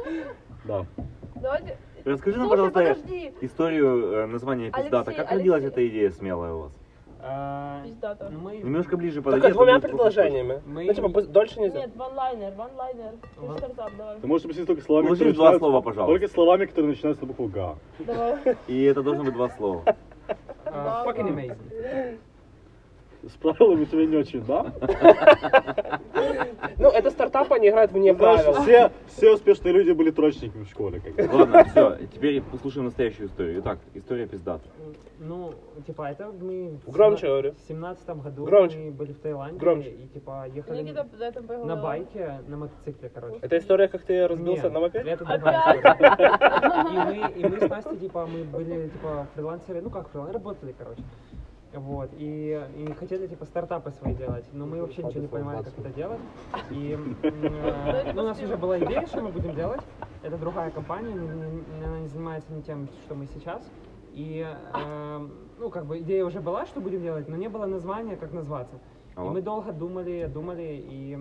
Да. 0.64 0.86
Давайте. 1.34 1.76
Расскажи 2.04 2.38
нам, 2.38 2.46
Слушай, 2.48 2.70
пожалуйста, 2.70 2.94
подожди. 3.02 3.32
историю 3.42 4.12
э, 4.12 4.26
названия 4.26 4.70
пиздата. 4.70 5.10
Алексей, 5.10 5.14
Как 5.16 5.32
родилась 5.32 5.62
Алексей. 5.64 5.84
эта 5.84 5.88
идея 5.88 6.10
смелая 6.12 6.52
у 6.54 6.60
вас? 6.62 6.72
А, 7.20 7.82
Пиздато. 7.84 8.30
Мы, 8.30 8.56
Немножко 8.58 8.96
ближе 8.96 9.20
Только 9.22 9.36
подойди. 9.38 9.54
двумя 9.54 9.78
чтобы 9.80 9.96
было 9.96 10.02
слышно. 10.04 10.22
предложениями. 10.22 10.62
Мы- 10.66 10.84
Ну, 10.86 10.92
типа, 10.94 11.22
дольше 11.22 11.60
нельзя. 11.60 11.80
Нет, 11.80 11.90
ванлайнер, 11.96 12.52
ванлайнер. 12.56 13.10
Ты 13.34 13.40
Ван- 13.46 13.58
стартап, 13.58 13.90
давай. 13.98 14.16
Ты 14.20 14.26
можешь 14.26 14.44
объяснить 14.44 14.66
только 14.68 14.82
словами, 14.82 15.08
которые 15.08 15.34
два 15.34 15.44
начинаются- 15.50 15.58
слова, 15.58 15.80
пожалуйста. 15.82 16.12
Только 16.20 16.32
словами, 16.32 16.64
которые 16.66 16.88
начинаются 16.90 17.24
на 17.24 17.28
букву 17.28 17.46
Га. 17.48 17.74
Давай. 17.98 18.36
И 18.68 18.84
это 18.84 19.02
должно 19.02 19.24
быть 19.24 19.34
два 19.34 19.48
слова. 19.50 19.82
а, 20.64 21.04
fucking 21.06 21.28
amazing. 21.28 22.18
С 23.22 23.36
правилами 23.36 23.82
у 23.82 23.84
тебя 23.84 24.04
не 24.06 24.16
очень, 24.16 24.44
да? 24.44 24.72
Ну, 26.78 26.88
это 26.88 27.10
стартап, 27.10 27.52
они 27.52 27.68
играют 27.68 27.92
вне 27.92 28.14
Знаешь, 28.14 28.42
правил. 28.44 28.62
все, 28.62 28.90
все 29.06 29.34
успешные 29.34 29.72
люди 29.72 29.92
были 29.92 30.10
троечниками 30.10 30.64
в 30.64 30.68
школе. 30.68 31.00
Как 31.00 31.14
бы. 31.14 31.36
Ладно, 31.36 31.64
все, 31.64 31.98
теперь 32.12 32.42
послушаем 32.42 32.86
настоящую 32.86 33.28
историю. 33.28 33.60
Итак, 33.60 33.78
история 33.94 34.26
пиздата. 34.26 34.64
Ну, 35.20 35.54
типа, 35.86 36.10
это 36.10 36.32
мы 36.32 36.78
в 36.84 36.90
Громче 36.90 37.26
говори. 37.28 37.50
в 37.52 37.68
семнадцатом 37.68 38.20
году 38.20 38.44
Громче. 38.44 38.78
мы 38.78 38.90
были 38.90 39.12
в 39.12 39.20
Таиланде 39.20 39.58
Громче. 39.58 39.90
и 39.90 40.06
типа 40.08 40.46
ехали 40.52 40.82
на 41.64 41.76
байке, 41.76 42.40
на 42.48 42.56
мотоцикле, 42.56 43.08
короче. 43.08 43.38
Это 43.40 43.58
история, 43.58 43.86
как 43.86 44.02
ты 44.02 44.26
разбился 44.26 44.64
Нет, 44.64 44.72
на 44.72 44.80
мопеде? 44.80 45.10
это 45.10 45.24
другая 45.24 45.76
история. 45.76 46.88
И 46.90 46.96
мы, 47.06 47.30
и 47.36 47.46
мы 47.46 47.66
с 47.66 47.70
Настей, 47.70 47.96
типа, 47.98 48.26
мы 48.26 48.42
были, 48.44 48.88
типа, 48.88 49.26
фрилансеры, 49.34 49.80
ну 49.80 49.90
как 49.90 50.08
фрилансеры, 50.10 50.38
работали, 50.38 50.74
короче. 50.76 51.02
Вот, 51.74 52.10
и, 52.18 52.68
и 52.76 52.92
хотели, 52.92 53.26
типа, 53.26 53.46
стартапы 53.46 53.90
свои 53.92 54.14
делать, 54.14 54.44
но 54.52 54.66
мы 54.66 54.82
вообще 54.82 55.02
ничего 55.02 55.22
не 55.22 55.28
понимали, 55.28 55.62
как 55.62 55.78
это 55.78 55.88
делать. 55.90 56.20
И 56.70 56.98
э, 57.22 58.12
ну, 58.12 58.22
у 58.22 58.24
нас 58.24 58.42
уже 58.42 58.56
была 58.58 58.78
идея, 58.78 59.06
что 59.06 59.22
мы 59.22 59.30
будем 59.30 59.54
делать. 59.54 59.80
Это 60.22 60.36
другая 60.36 60.70
компания, 60.70 61.12
она 61.12 62.00
не 62.00 62.08
занимается 62.08 62.52
не 62.52 62.62
тем, 62.62 62.88
что 63.06 63.14
мы 63.14 63.26
сейчас. 63.26 63.62
И, 64.12 64.46
э, 64.74 65.28
ну, 65.58 65.70
как 65.70 65.86
бы 65.86 66.00
идея 66.00 66.26
уже 66.26 66.40
была, 66.40 66.66
что 66.66 66.80
будем 66.80 67.00
делать, 67.00 67.28
но 67.28 67.36
не 67.36 67.48
было 67.48 67.64
названия, 67.64 68.16
как 68.16 68.32
назваться. 68.32 68.76
И 69.14 69.18
Алло? 69.18 69.30
мы 69.30 69.40
долго 69.40 69.72
думали, 69.72 70.30
думали, 70.32 70.84
и 70.90 71.18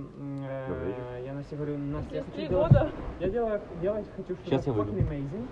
э, 0.47 1.23
я 1.25 1.33
Насте 1.33 1.55
говорю, 1.55 1.77
Настя, 1.77 2.15
я 2.15 2.23
хочу 2.23 2.35
три 2.35 2.47
делать 2.47 2.71
я 3.19 3.29
делаю, 3.29 3.61
делать 3.81 4.05
хочу 4.15 4.35
что-то 4.45 4.71
fucking 4.71 5.07
amazing. 5.07 5.47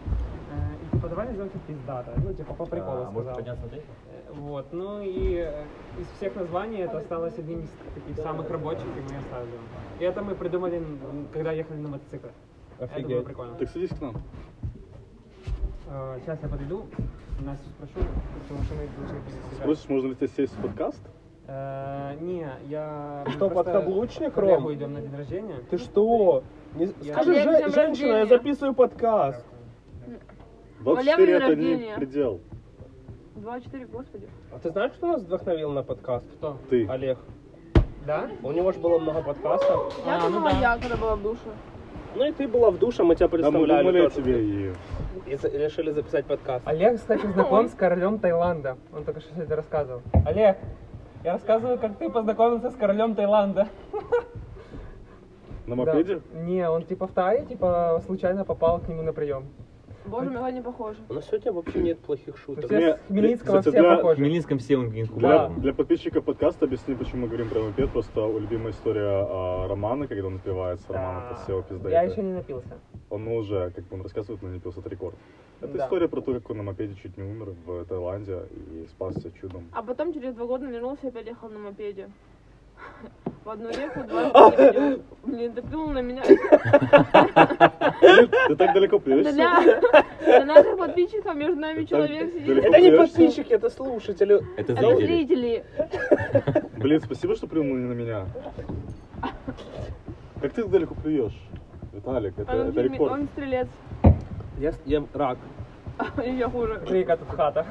Типа 1.00 1.08
давай 1.12 1.28
назовем 1.28 1.48
это 1.48 1.60
пиздата. 1.60 2.12
Ну, 2.18 2.34
типа 2.34 2.54
по 2.56 2.66
приколу 2.66 3.06
сказал. 3.10 3.40
Э, 3.40 4.34
Вот, 4.34 4.74
ну 4.74 5.00
и 5.00 5.36
э, 5.38 5.64
из 5.98 6.08
всех 6.18 6.36
названий 6.36 6.80
это 6.80 6.98
осталось 6.98 7.38
одним 7.40 7.62
из 7.62 7.70
таких 7.96 8.18
самых 8.22 8.50
рабочих, 8.50 8.84
и 8.86 9.00
мы 9.00 9.18
оставили. 9.18 9.54
И 10.00 10.04
это 10.04 10.22
мы 10.22 10.36
придумали, 10.36 10.84
когда 11.32 11.54
ехали 11.54 11.78
на 11.78 11.88
мотоцикле. 11.88 12.32
Это 12.80 12.88
было 12.88 12.98
Офигеть. 13.06 13.26
прикольно. 13.26 13.56
Так 13.56 13.70
садись 13.70 13.90
к 13.92 14.02
нам. 14.02 14.16
Сейчас 16.20 16.44
я 16.44 16.50
подойду, 16.50 16.86
Настю 17.46 17.70
спрошу, 17.70 18.06
потому 18.44 18.64
что 18.66 18.76
мы 18.76 18.88
должны 19.00 19.22
пересекать. 19.22 19.58
Спросишь, 19.58 19.90
можно 19.90 20.08
ли 20.10 20.16
тебе 20.16 20.28
сесть 20.28 20.54
в 20.54 20.62
подкаст? 20.62 21.02
Э, 21.48 22.16
не, 22.20 22.46
я... 22.68 23.24
мы 23.26 23.32
Что, 23.32 23.50
подкаблучник, 23.50 24.36
Ром? 24.36 24.74
идем 24.74 24.94
на 24.94 25.02
день 25.02 25.16
рождения. 25.16 25.56
Ты 25.70 25.78
что? 25.78 26.44
Не- 26.76 26.92
Я- 27.02 27.14
Скажи, 27.14 27.32
Олег, 27.32 27.44
же- 27.44 27.58
днем 27.60 27.72
женщина, 27.72 28.14
я 28.18 28.26
записываю 28.26 28.76
подкаст. 28.76 29.46
24 30.82 31.26
день 31.26 31.36
это 31.36 31.56
не 31.56 31.74
рождения. 31.74 31.96
предел. 31.96 32.40
2-4, 33.36 33.86
господи. 33.92 34.28
А 34.52 34.60
ты 34.60 34.70
знаешь, 34.70 34.92
кто 34.94 35.08
нас 35.08 35.22
вдохновил 35.22 35.72
на 35.72 35.84
подкаст? 35.84 36.26
Кто? 36.38 36.58
Ты. 36.70 36.88
Олег. 36.88 37.18
Да? 38.06 38.28
У 38.44 38.52
него 38.52 38.72
же 38.72 38.80
было 38.80 38.98
много 39.00 39.22
подкастов. 39.22 39.94
Я 40.06 40.18
А, 40.18 40.30
ну 40.30 40.36
думала, 40.36 40.52
да. 40.52 40.60
я, 40.60 40.78
когда 40.78 40.96
была 40.98 41.16
в 41.16 41.22
душе. 41.22 41.42
Ну 42.16 42.26
и 42.26 42.32
ты 42.32 42.48
была 42.48 42.72
в 42.72 42.78
душе, 42.80 43.04
мы 43.04 43.16
тебя 43.16 43.28
Да, 43.28 43.36
мы 43.38 43.42
представляли. 43.44 43.84
думали 43.84 44.00
о 44.00 44.10
тоже. 44.10 44.16
тебе 44.16 44.44
и... 44.44 44.74
И 45.28 45.36
за- 45.36 45.50
решили 45.50 45.92
записать 45.92 46.26
подкаст. 46.26 46.68
Олег, 46.68 46.96
кстати, 46.96 47.26
знаком 47.28 47.68
с 47.68 47.74
королем 47.76 48.20
Таиланда. 48.20 48.78
Он 48.94 49.04
только 49.04 49.20
что 49.22 49.40
это 49.42 49.56
рассказывал. 49.56 50.02
Олег, 50.26 50.58
я 51.24 51.34
рассказываю, 51.34 51.78
как 51.78 51.98
ты 51.98 52.10
познакомился 52.10 52.72
с 52.72 52.76
королем 52.76 53.16
Таиланда. 53.16 53.68
На 55.68 55.76
Да. 55.76 55.86
мопеде? 55.94 56.22
Не, 56.34 56.68
он 56.68 56.84
типа 56.84 57.06
в 57.06 57.12
Тае, 57.12 57.46
типа 57.46 58.02
случайно 58.08 58.44
попал 58.44 58.80
к 58.80 58.88
нему 58.88 59.04
на 59.04 59.14
прием. 59.14 59.46
Боже 60.10 60.30
мой, 60.32 60.52
не 60.54 60.62
похоже. 60.62 60.98
У 61.10 61.14
нас 61.14 61.26
сегодня 61.28 61.52
вообще 61.52 61.80
нет 61.80 62.00
плохих 62.00 62.38
шуток. 62.38 62.66
Все 62.66 62.76
мне- 62.76 62.96
с 62.96 63.00
Хмельницкого 63.08 63.58
кстати, 63.60 63.74
все 63.76 63.82
для- 63.82 63.94
В 63.94 63.98
похожи. 63.98 64.16
Хмельницком 64.18 64.58
все 64.60 64.78
Для, 64.78 65.02
инкубатором. 65.02 65.62
для 65.62 65.74
подписчиков 65.74 66.24
подкаста 66.26 66.66
объясни, 66.66 66.96
почему 66.96 67.22
мы 67.24 67.28
говорим 67.28 67.50
про 67.50 67.60
мопед. 67.62 67.90
Просто 67.92 68.22
любимая 68.40 68.72
история 68.72 69.26
а, 69.30 69.68
Романа, 69.68 70.08
когда 70.08 70.28
он 70.28 70.34
напивается. 70.36 70.92
Роман 70.92 71.24
это 71.32 71.52
SEO 71.52 71.64
пизда. 71.68 71.90
Я 71.90 72.02
еще 72.04 72.22
не 72.22 72.34
напился. 72.34 72.78
Он 73.10 73.28
уже, 73.28 73.72
как 73.72 73.86
бы 73.86 73.96
он 73.96 74.02
рассказывает, 74.04 74.42
но 74.42 74.50
не 74.50 74.60
пился, 74.60 74.80
это 74.82 74.90
рекорд. 74.90 75.16
Это 75.62 75.78
Да. 75.78 75.86
история 75.86 76.08
про 76.08 76.22
то, 76.22 76.34
как 76.34 76.50
он 76.50 76.58
на 76.58 76.64
мопеде 76.64 76.96
чуть 76.96 77.18
не 77.18 77.24
умер 77.24 77.54
в 77.66 77.86
Таиланде 77.86 78.44
и 78.72 78.86
спасся 78.90 79.30
чудом. 79.42 79.66
А 79.74 79.82
потом 79.84 80.14
через 80.14 80.34
два 80.34 80.46
года 80.46 80.66
вернулся 80.66 81.08
и 81.08 81.10
опять 81.10 81.28
ехал 81.28 81.50
на 81.50 81.60
мопеде. 81.60 82.10
В 83.46 83.50
одну 83.50 83.70
реку 83.70 84.04
два 84.04 84.30
идешь. 84.52 85.00
Блин, 85.24 85.54
ты 85.54 85.62
плюнул 85.62 85.90
на 85.90 86.02
меня. 86.02 86.22
Ты 86.24 86.38
так 88.56 88.74
далеко 88.74 89.00
плюешься? 89.00 89.34
Для, 89.34 89.82
для 90.24 90.46
наших 90.46 90.78
подписчиков 90.78 91.36
между 91.36 91.60
нами 91.60 91.86
человек 91.86 92.34
сидит. 92.34 92.58
Это 92.66 92.80
не 92.80 92.92
подписчики, 92.92 93.54
это 93.54 93.70
слушатели. 93.70 94.42
Это 94.58 94.74
Это 94.74 94.96
зрители. 94.98 95.64
Блин, 96.78 97.02
спасибо, 97.02 97.36
что 97.36 97.48
плюнул 97.48 97.76
на 97.76 97.94
меня. 97.94 98.26
Как 100.42 100.54
ты 100.54 100.62
так 100.62 100.72
далеко 100.72 100.96
плюешь? 100.96 101.38
Виталик, 101.92 102.38
это, 102.38 102.62
Он, 102.62 102.70
это 102.70 102.82
рекорд. 102.82 103.12
он 103.12 103.28
стрелец. 103.34 103.68
Я 104.60 104.74
ем 104.86 105.08
рак. 105.14 105.38
Я 106.24 106.48
хуже. 106.50 106.82
Рика 106.88 107.18
тут 107.18 107.30
хата. 107.30 107.66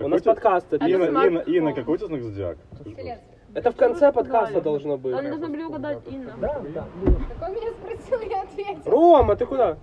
У 0.00 0.08
нас 0.08 0.22
тебя- 0.22 0.34
подкаст 0.34 0.70
записан. 0.70 1.38
Инна, 1.46 1.72
какой 1.74 1.94
у 1.94 1.96
тебя 1.96 2.06
знак 2.06 2.22
зодиака? 2.22 2.58
Стрелец. 2.80 3.18
Это 3.54 3.70
в 3.72 3.76
конце 3.76 4.12
подкаста 4.12 4.60
должно 4.60 4.98
быть. 4.98 5.14
Они 5.14 5.28
должны 5.28 5.48
были 5.48 5.62
угадать 5.62 6.00
Инна. 6.06 6.34
Да, 6.40 6.60
да. 6.74 6.86
Так 7.28 7.48
он 7.48 7.54
меня 7.54 7.72
спросил, 7.72 8.20
я 8.30 8.42
ответила. 8.42 8.90
Рома, 8.90 9.36
ты 9.36 9.46
куда? 9.46 9.78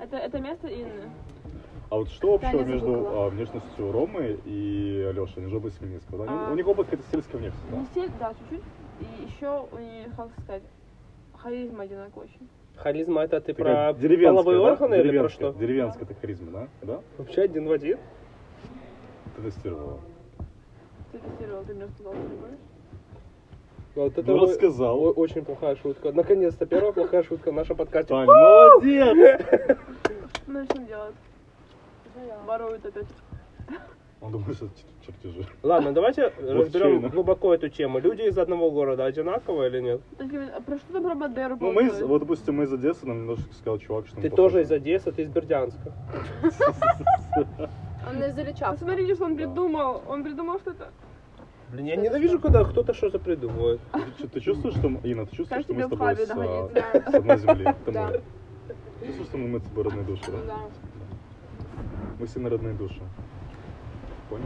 Это, 0.00 0.16
это, 0.16 0.38
место 0.38 0.68
Инны. 0.68 1.10
А 1.90 1.96
вот 1.96 2.08
что 2.08 2.34
общего 2.34 2.50
Таня 2.50 2.64
между 2.64 3.06
а, 3.06 3.28
внешностью 3.28 3.92
Ромы 3.92 4.38
и 4.44 5.10
Лешей? 5.14 5.42
Они 5.42 5.50
же 5.50 5.56
оба 5.56 5.68
из 5.68 5.76
Хмельницкого, 5.76 6.26
да? 6.26 6.48
А. 6.48 6.52
У 6.52 6.56
них 6.56 6.66
оба 6.66 6.84
какая-то 6.84 7.04
сельская 7.10 7.38
внешность, 7.38 7.70
да? 7.70 7.76
Не 7.76 7.84
стиль, 7.86 8.10
да, 8.18 8.34
чуть-чуть. 8.34 8.64
И 9.00 9.24
еще 9.26 9.66
у 9.70 9.78
них, 9.78 10.08
как 10.16 10.28
сказать, 10.42 10.62
харизма 11.36 11.84
одинаковая 11.84 12.26
очень. 12.26 12.48
Харизма 12.76 13.22
это 13.22 13.40
ты 13.40 13.54
про 13.54 13.94
половые 13.94 14.58
да? 14.58 14.72
органы 14.72 14.94
или 14.96 15.02
про 15.02 15.08
Деревенская, 15.08 15.50
что? 15.50 15.58
Деревенская 15.58 16.04
это 16.04 16.14
харизма, 16.14 16.50
да? 16.50 16.68
Да? 16.82 17.00
Вообще 17.18 17.42
один 17.42 17.68
в 17.68 17.72
один. 17.72 17.98
Ты 19.36 19.42
тестировала. 19.42 20.00
Ты 21.12 21.18
тестировал, 21.18 21.64
ты 21.64 21.74
мне 21.74 21.86
сказал, 21.88 22.12
ты 22.12 22.18
не 22.18 22.36
помнишь? 22.40 22.58
Вот 23.94 24.18
это 24.18 24.30
Ну, 24.30 24.42
рассказал. 24.46 24.98
О- 24.98 25.12
Очень 25.12 25.44
плохая 25.44 25.76
шутка. 25.76 26.12
Наконец-то 26.12 26.66
первая 26.66 26.92
плохая 26.92 27.22
шутка 27.22 27.52
в 27.52 27.54
нашем 27.54 27.76
подкасте. 27.76 28.08
Тань, 28.08 28.26
молодец! 28.26 29.40
Ну 30.46 30.64
что 30.64 30.78
делать? 30.78 31.14
Воруют 32.46 32.84
опять. 32.84 33.06
Он 34.20 34.32
думает, 34.32 34.56
что 34.56 34.66
это 34.66 34.74
чер- 34.74 35.14
чертежи. 35.22 35.46
Ладно, 35.62 35.92
давайте 35.92 36.32
разберем 36.40 37.08
глубоко 37.08 37.54
эту 37.54 37.68
тему. 37.68 37.98
Люди 37.98 38.22
из 38.22 38.38
одного 38.38 38.70
города 38.70 39.04
одинаковые 39.04 39.68
или 39.70 39.80
нет? 39.80 40.00
А 40.18 40.60
Про 40.60 40.76
что 40.78 40.92
там 40.92 41.02
про 41.04 41.14
Бандеру 41.14 41.56
Ну, 41.60 41.72
мы 41.72 41.86
из, 41.86 42.00
вот, 42.02 42.20
допустим, 42.20 42.56
мы 42.56 42.64
из 42.64 42.72
Одессы, 42.72 43.06
нам 43.06 43.18
немножко 43.22 43.52
сказал 43.54 43.78
чувак, 43.78 44.06
что 44.06 44.20
Ты 44.20 44.30
тоже 44.30 44.62
из 44.62 44.70
Одессы, 44.72 45.12
ты 45.12 45.22
из 45.22 45.28
Бердянска. 45.28 45.92
Он 48.08 48.22
из 48.22 48.38
Ильича. 48.38 48.70
Посмотрите, 48.70 49.14
что 49.14 49.24
он 49.24 49.36
придумал. 49.36 50.02
Он 50.08 50.22
придумал 50.22 50.58
что-то. 50.58 50.90
Блин, 51.74 51.86
я 51.86 51.96
ненавижу, 51.96 52.38
когда 52.38 52.64
кто-то 52.64 52.94
что-то 52.94 53.18
придумывает. 53.18 53.80
Ты, 53.92 54.22
чу- 54.22 54.28
ты 54.28 54.40
чувствуешь, 54.40 54.76
что... 54.76 54.86
Инна, 55.02 55.26
ты 55.26 55.36
чувствуешь, 55.36 55.48
Как 55.48 55.62
что 55.62 55.74
мы 55.74 55.82
с 55.82 55.88
тобой 55.88 56.16
с, 56.16 56.30
а, 56.30 57.16
одной 57.16 57.38
земли? 57.38 57.66
Это 57.66 57.92
Да. 57.92 58.12
Чувствуешь, 59.04 59.28
что 59.28 59.38
мы, 59.38 59.48
мы 59.48 59.58
с 59.58 59.62
тобой 59.64 59.84
родные 59.84 60.04
души, 60.04 60.22
да? 60.28 60.38
Да. 60.46 60.58
Мы 62.20 62.26
все 62.26 62.38
на 62.38 62.50
родные 62.50 62.74
души. 62.74 63.00
Понял? 64.30 64.44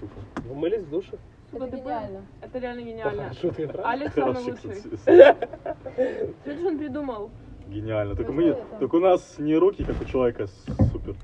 Сука. 0.00 0.14
Вы 0.48 0.54
мылись 0.54 0.80
в 0.80 0.88
душе? 0.88 1.18
Это 1.52 1.66
понял? 1.66 1.76
гениально. 1.76 2.22
Это 2.40 2.58
реально 2.58 2.80
гениально. 2.80 3.32
Правда? 3.42 3.90
Алекс 3.90 4.14
самый 4.14 4.42
лучший. 4.42 4.74
что 6.56 6.66
он 6.68 6.78
придумал. 6.78 7.30
Гениально. 7.68 8.16
Только, 8.16 8.32
мы, 8.32 8.44
это? 8.44 8.64
только 8.80 8.96
у 8.96 9.00
нас 9.00 9.38
не 9.38 9.56
руки, 9.56 9.84
как 9.84 10.00
у 10.00 10.06
человека, 10.06 10.46
супер. 10.46 11.16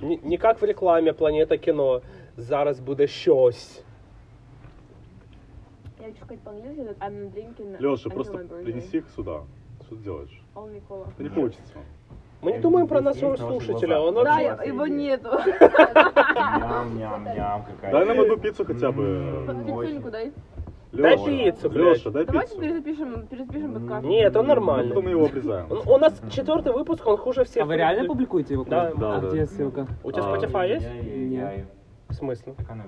Не, 0.00 0.16
не 0.22 0.38
как 0.38 0.62
в 0.62 0.64
рекламе 0.64 1.12
Планета 1.12 1.58
кіно. 1.58 2.00
Зараз 2.38 2.80
буде 2.80 3.06
щось. 3.06 3.82
Я 6.06 6.12
хочу 6.12 6.24
сказать 6.24 6.40
по-английски, 6.42 6.80
that 6.82 6.98
I'm 7.00 7.32
drinking 7.34 7.76
Леша, 7.80 8.10
просто 8.10 8.38
принеси 8.62 8.98
их 8.98 9.04
сюда. 9.16 9.40
Что 9.86 9.96
ты 9.96 10.02
делаешь? 10.02 10.40
Only 10.54 10.80
cola. 10.88 11.08
Это 11.12 11.22
не 11.22 11.28
получится. 11.30 11.78
Мы 12.42 12.52
не 12.52 12.58
думаем 12.58 12.86
про 12.86 13.00
нашего 13.00 13.34
слушателя. 13.36 13.98
Он 13.98 14.14
Да, 14.22 14.38
его 14.40 14.86
нету. 14.86 15.30
Ням-ням-ням, 15.30 17.64
какая. 17.64 17.92
Дай 17.92 18.04
нам 18.06 18.20
одну 18.20 18.36
пиццу 18.36 18.64
хотя 18.64 18.92
бы. 18.92 19.44
Пиццульку 19.66 20.10
дай. 20.10 20.32
Дай 20.92 21.16
пиццу. 21.16 21.70
Леша, 21.70 22.10
дай 22.10 22.24
Давайте 22.24 22.50
пиццу. 22.52 22.62
перезапишем, 22.62 23.26
перезапишем 23.26 23.74
подкаст. 23.74 24.06
Нет, 24.06 24.36
он 24.36 24.42
Ну, 24.44 24.48
нормальный. 24.48 24.88
Потом 24.90 25.04
мы 25.04 25.10
его 25.10 25.24
обрезаем. 25.26 25.66
Он- 25.72 25.82
У 25.88 25.98
нас 25.98 26.20
четвертый 26.30 26.72
выпуск, 26.72 27.04
он 27.06 27.16
хуже 27.16 27.42
всех. 27.44 27.64
А 27.64 27.66
вы 27.66 27.76
реально 27.76 28.06
публикуете 28.06 28.54
его? 28.54 28.64
Да. 28.64 28.92
Да, 28.94 29.16
А 29.16 29.20
да. 29.20 29.28
где 29.28 29.46
ссылка? 29.46 29.86
У 30.04 30.12
тебя 30.12 30.22
А, 30.24 30.36
Spotify 30.36 30.68
есть? 30.68 30.86
Ай-яй-яй. 30.86 31.64
В 32.08 32.14
смысле? 32.14 32.54
Как 32.56 32.70
она. 32.70 32.84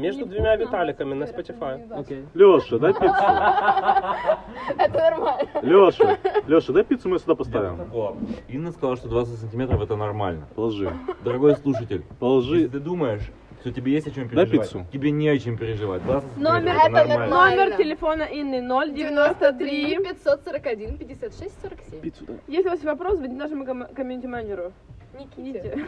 Между 0.00 0.24
двумя 0.26 0.56
Виталиками 0.56 1.14
на 1.14 1.24
Spotify. 1.24 1.80
Окей. 1.92 2.24
Леша, 2.34 2.78
дай 2.78 2.92
пиццу. 2.94 3.04
Это 4.78 4.98
нормально. 4.98 5.48
Леша, 5.62 6.18
Леша, 6.46 6.72
дай 6.72 6.84
пиццу, 6.84 7.08
мы 7.08 7.18
сюда 7.18 7.34
поставим. 7.34 7.80
О, 7.94 8.16
Инна 8.48 8.72
сказала, 8.72 8.96
что 8.96 9.08
20 9.08 9.38
сантиметров 9.38 9.82
это 9.82 9.96
нормально. 9.96 10.46
Положи. 10.54 10.90
Дорогой 11.22 11.54
слушатель, 11.56 11.96
если 12.02 12.14
Положи. 12.18 12.68
ты 12.68 12.80
думаешь, 12.80 13.30
что 13.60 13.72
тебе 13.72 13.92
есть 13.92 14.06
о 14.06 14.10
чем 14.10 14.28
Дай 14.28 14.46
переживать, 14.46 14.70
пиццу. 14.70 14.86
тебе 14.90 15.10
не 15.10 15.28
о 15.28 15.38
чем 15.38 15.58
переживать. 15.58 16.02
20 16.04 16.36
Номер- 16.38 16.74
Это 16.76 16.90
нормально. 16.90 17.26
Номер 17.28 17.76
телефона 17.76 18.22
Инны 18.22 18.62
093. 18.62 19.98
541 19.98 20.96
56 20.98 21.54
47. 21.62 22.00
Пиццу 22.00 22.24
дай. 22.26 22.36
Если 22.48 22.68
у 22.68 22.70
вас 22.70 22.78
есть 22.78 22.84
вопрос, 22.84 23.18
звоните 23.18 23.36
нашему 23.36 23.64
ком- 23.66 23.86
комьюнити-менеджеру. 23.94 24.72
Никите. 25.18 25.84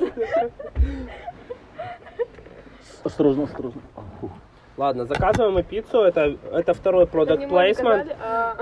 Никите. 0.00 0.50
Осторожно, 3.04 3.44
осторожно. 3.44 3.82
Ладно, 4.76 5.04
заказываем 5.04 5.54
мы 5.54 5.62
пиццу. 5.62 6.00
Это, 6.02 6.36
это 6.50 6.74
второй 6.74 7.06
продукт 7.06 7.42
заказали, 7.42 8.16
а 8.20 8.56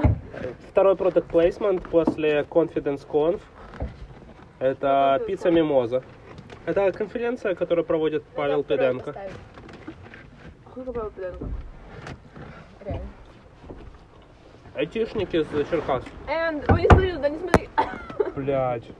Второй 0.70 0.96
продукт 0.96 1.30
placement 1.30 1.88
после 1.88 2.40
Confidence 2.42 3.06
Conf. 3.06 3.40
Это 4.58 5.18
Confidence 5.20 5.26
пицца 5.26 5.48
Conf. 5.48 5.52
Мимоза. 5.52 6.02
Это 6.66 6.92
конференция, 6.92 7.54
которую 7.54 7.84
проводит 7.84 8.24
Павел 8.36 8.62
Педенко. 8.62 9.14
Сколько 10.70 10.92
Павел 10.92 11.10
Петренко? 11.10 11.46
Реально. 12.84 13.08
Айтишник 14.74 15.34
из 15.34 15.46
Черкас. 15.68 16.04
And... 16.26 16.64
Ой, 16.72 16.82
не 16.82 16.88
смотри 16.88 17.12
туда, 17.12 17.28
не 17.28 17.38
смотри. 17.38 17.68
Блять. 18.36 18.90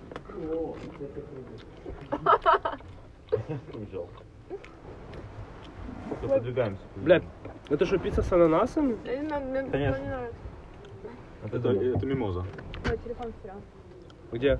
Взял. 3.72 4.08
Всё, 6.18 6.28
Подвигаемся. 6.28 6.82
Блядь, 6.96 7.24
это 7.68 7.86
что, 7.86 7.98
пицца 7.98 8.22
с 8.22 8.32
ананасом? 8.32 8.96
Мне 9.04 9.28
Конечно. 9.70 10.02
не 10.02 10.08
нравится. 10.08 10.38
Ты 11.50 11.56
Это, 11.56 11.68
это 11.70 12.06
мимоза. 12.06 12.44
Ой, 12.88 12.98
телефон 12.98 13.32
потерял. 13.32 13.56
Где? 14.30 14.58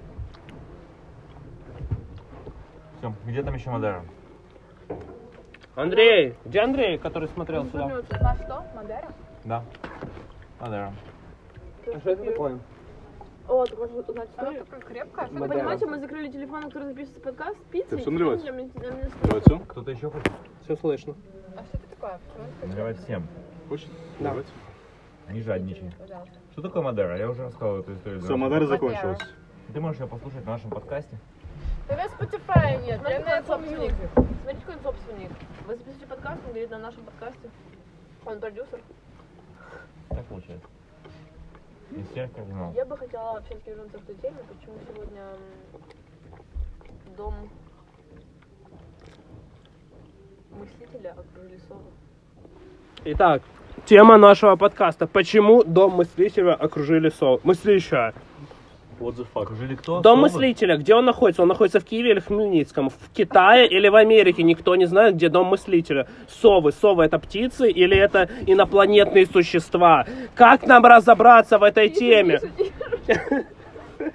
Всё, 2.99 3.15
где 3.25 3.43
там 3.43 3.55
еще 3.55 3.71
Мадера? 3.71 4.05
Андрей! 5.75 6.35
Где 6.45 6.61
Андрей, 6.61 6.99
который 6.99 7.29
смотрел 7.29 7.65
сюда? 7.67 7.89
На 7.89 8.35
что? 8.37 8.65
Мадера? 8.75 9.09
Да. 9.45 9.65
Мадера. 10.61 10.93
А 11.87 12.01
что 12.01 12.11
это 12.11 12.25
такое? 12.25 12.59
О, 13.49 13.65
ты 13.67 13.77
можешь 13.77 13.95
узнать 13.97 14.17
Она 14.17 14.25
историю? 14.51 14.65
такая 14.65 14.81
крепкая. 14.81 15.29
Вы 15.29 15.49
понимаете, 15.49 15.87
мы 15.87 15.99
закрыли 15.99 16.31
телефон, 16.31 16.61
на 16.61 16.67
который 16.69 16.89
записывается 16.89 17.21
подкаст, 17.21 17.59
пиццей. 17.71 17.99
всё 17.99 18.11
наливать? 18.11 18.41
Стоит. 18.41 18.73
Давайте. 19.23 19.59
Кто-то 19.69 19.91
еще 19.91 20.11
хочет? 20.11 20.33
Все 20.63 20.77
слышно. 20.77 21.15
А 21.57 21.65
что 21.65 21.77
это 21.79 21.89
такое? 21.89 22.19
Почему 22.29 22.47
это 22.61 22.67
Наливать 22.69 22.99
всем. 22.99 23.27
Хочешь? 23.69 23.89
Да. 24.21 24.29
Давайте. 24.31 24.51
Не 25.31 25.41
жадничай. 25.43 25.91
Пожалуйста. 25.99 26.35
Что 26.53 26.63
такое 26.63 26.83
Мадера? 26.83 27.19
Я 27.19 27.31
уже 27.31 27.43
рассказывал 27.43 27.81
эту 27.81 27.95
историю. 27.95 28.21
Все, 28.21 28.37
Мадера 28.37 28.61
Мадера. 28.61 28.67
закончилась. 28.67 29.19
Ты 29.73 29.81
можешь 29.81 30.01
ее 30.01 30.07
послушать 30.07 30.45
на 30.45 30.53
нашем 30.53 30.71
подкасте. 30.71 31.17
Да 31.89 31.97
на 31.97 32.05
Spotify 32.07 32.83
нет, 32.85 32.99
Смотри, 33.01 33.17
реально 33.19 33.31
какой 33.43 33.45
собственник. 33.47 33.91
собственник. 33.91 34.11
Смотрите, 34.43 34.61
какой 34.61 34.75
он 34.77 34.83
собственник. 34.83 35.31
Вы 35.67 35.77
записываете 35.77 36.07
подкаст, 36.07 36.41
он 36.45 36.49
говорит 36.51 36.71
на 36.71 36.79
нашем 36.79 37.05
подкасте. 37.05 37.51
Он 38.25 38.41
продюсер. 38.41 38.81
Так 40.11 40.25
получается. 40.27 40.67
Из 41.97 42.09
всех 42.09 42.33
кардинал. 42.33 42.73
Я 42.75 42.85
бы 42.87 42.97
хотела 42.97 43.43
все-таки 43.43 43.71
вернуться 43.71 43.99
к 43.99 44.03
той 44.03 44.15
теме, 44.17 44.39
почему 44.49 44.75
сегодня 44.89 45.23
дом 47.17 47.35
мыслителя 50.59 51.11
окружили 51.11 51.61
совы. 51.69 51.83
Итак, 53.05 53.43
тема 53.85 54.17
нашего 54.17 54.57
подкаста. 54.57 55.07
Почему 55.07 55.65
дом 55.65 55.95
мыслителя 55.97 56.55
окружили 56.55 57.11
сов... 57.11 57.45
Мыслящая. 57.45 58.15
What 59.03 59.17
the 59.17 59.27
fuck? 59.35 59.43
Окружили 59.43 59.75
кто? 59.75 60.01
Дом 60.01 60.21
мыслителя, 60.21 60.77
где 60.77 60.95
он 60.95 61.05
находится? 61.05 61.43
Он 61.43 61.49
находится 61.49 61.81
в 61.81 61.85
Киеве 61.85 62.13
или 62.13 62.21
в 62.21 62.27
Хмельницком? 62.27 62.89
В 62.89 63.11
Китае 63.13 63.67
или 63.67 63.89
в 63.89 63.97
Америке? 63.97 64.45
Никто 64.45 64.77
не 64.77 64.87
знает, 64.87 65.17
где 65.17 65.29
дом 65.29 65.49
мыслителя. 65.49 66.07
Совы. 66.29 66.71
Совы 66.71 67.05
это 67.05 67.19
птицы 67.19 67.69
или 67.69 67.97
это 67.97 68.29
инопланетные 68.47 69.27
существа? 69.27 70.07
Как 70.37 70.67
нам 70.67 70.85
разобраться 70.87 71.59
в 71.59 71.65
этой 71.65 71.89
теме? 71.89 72.41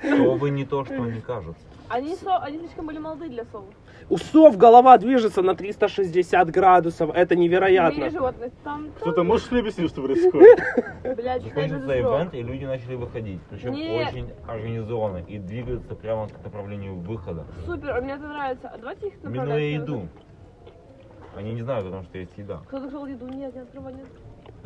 Совы 0.02 0.50
не 0.52 0.66
то, 0.66 0.86
что 0.86 1.04
они 1.04 1.20
кажутся. 1.20 1.67
Они, 1.90 2.16
со... 2.16 2.38
они 2.38 2.60
слишком 2.60 2.86
были 2.86 2.98
молоды 3.00 3.30
для 3.30 3.46
сов. 3.46 3.66
У 4.10 4.18
сов 4.18 4.58
голова 4.58 4.98
движется 4.98 5.42
на 5.42 5.56
360 5.56 6.50
градусов. 6.50 7.12
Это 7.14 7.36
В 7.36 7.38
мире 7.38 7.50
невероятно. 7.50 8.10
животных 8.10 8.52
там, 8.64 8.92
Кто-то 9.00 9.24
можешь 9.24 9.52
мне 9.52 9.62
объяснить, 9.62 9.90
что 9.90 10.02
происходит? 10.02 10.60
блядь, 11.18 11.44
Закончился 11.44 12.00
ивент, 12.00 12.34
и 12.34 12.42
люди 12.42 12.66
начали 12.66 12.96
выходить. 12.96 13.40
Причем 13.50 13.74
Нет. 13.74 14.10
очень 14.10 14.32
организованно. 14.48 15.18
И 15.28 15.40
двигаются 15.40 15.96
прямо 15.96 16.28
к 16.28 16.44
направлению 16.44 16.96
выхода. 16.96 17.46
Супер, 17.66 18.02
мне 18.02 18.14
это 18.14 18.28
нравится. 18.28 18.70
А 18.74 18.78
давайте 18.78 19.08
их 19.08 19.14
Именно 19.24 19.30
направлять. 19.42 19.62
я 19.62 19.78
иду. 19.78 20.08
Они 21.36 21.54
не 21.54 21.62
знают 21.62 21.86
о 21.88 21.92
том, 21.92 22.04
что 22.04 22.18
есть 22.18 22.38
еда. 22.38 22.62
Кто-то 22.68 22.88
сказал 22.88 23.06
еду, 23.08 23.28
нет, 23.28 23.54
не 23.54 23.62
открывай, 23.62 23.94
нет. 23.94 24.08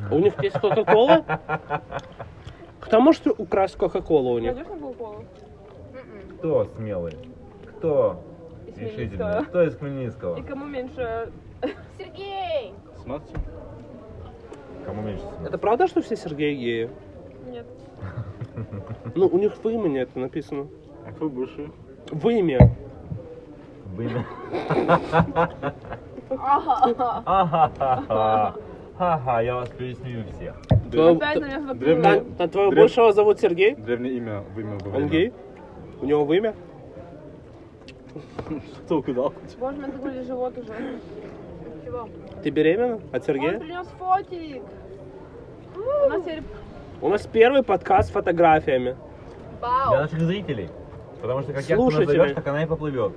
У 0.10 0.20
них 0.20 0.42
есть 0.42 0.60
Кока-Кола? 0.60 1.26
Кто 2.80 3.00
может 3.02 3.28
украсть 3.28 3.76
Кока-Колу 3.76 4.32
у 4.32 4.40
них? 4.40 4.56
Найдешь 4.56 4.72
на 4.72 4.78
Кока-Колу? 4.80 5.26
Кто 6.42 6.66
смелый? 6.76 7.14
Кто 7.68 8.20
Из 8.66 8.76
решительный? 8.76 9.46
Кто 9.46 9.62
из 9.62 9.76
Хмельницкого? 9.76 10.40
И 10.40 10.42
кому 10.42 10.66
меньше... 10.66 11.32
Сергей! 12.00 12.74
Смотрите. 13.04 13.40
Кому 14.84 15.04
меньше 15.04 15.22
смелый? 15.22 15.50
Это 15.50 15.60
правда, 15.60 15.86
что 15.86 16.02
все 16.02 16.16
Сергеи 16.16 16.56
геи? 16.56 16.90
Нет. 17.48 17.68
Ну, 19.16 19.28
у 19.28 19.38
них 19.38 19.54
в 19.56 19.70
имени 19.70 20.00
это 20.02 20.18
написано. 20.18 20.66
А 21.08 21.12
кто 21.12 21.30
бывший? 21.30 21.70
В 22.10 22.28
имя. 22.30 22.76
Вымя. 23.96 24.26
Ага. 26.30 27.24
Ага. 27.28 28.56
Ха-ха, 28.98 29.42
я 29.42 29.56
вас 29.58 29.70
пересмею 29.70 30.24
всех. 30.36 30.56
Твоего- 30.92 31.20
древний- 31.76 32.24
на 32.40 32.48
твоего 32.48 32.72
Древ- 32.72 32.80
большего 32.80 33.14
зовут 33.14 33.40
Сергей? 33.40 33.76
Древнее 33.76 34.18
имя 34.18 34.44
в 34.56 34.60
имя 34.60 34.78
Он 34.96 35.08
гей? 35.08 35.34
У 36.02 36.06
него 36.06 36.26
в 36.26 36.34
имя? 36.34 36.54
Что 38.86 38.98
угадал? 38.98 39.34
Боже, 39.60 39.78
мне 39.78 39.92
забыли 39.92 40.22
живот 40.24 40.58
уже. 40.58 40.74
Чего? 41.86 42.10
Ты 42.44 42.50
беременна 42.50 42.96
от 43.12 43.22
Он 43.22 43.22
Сергея? 43.24 43.60
принес 43.60 43.88
фотик. 44.00 44.64
У 45.76 46.10
нас 46.10 46.22
теперь... 46.24 46.44
У 47.02 47.10
нас 47.10 47.28
первый 47.28 47.64
подкаст 47.64 48.10
с 48.10 48.12
фотографиями. 48.12 48.96
Для 49.60 49.68
Вау! 49.70 49.94
наших 49.96 50.20
зрителей. 50.22 50.70
Потому 51.22 51.42
что 51.44 51.54
как 51.54 51.64
яхту 51.64 51.84
Слушатели. 51.84 52.06
назовешь, 52.18 52.36
так 52.36 52.48
она 52.48 52.64
и 52.64 52.66
поплывет. 52.66 53.14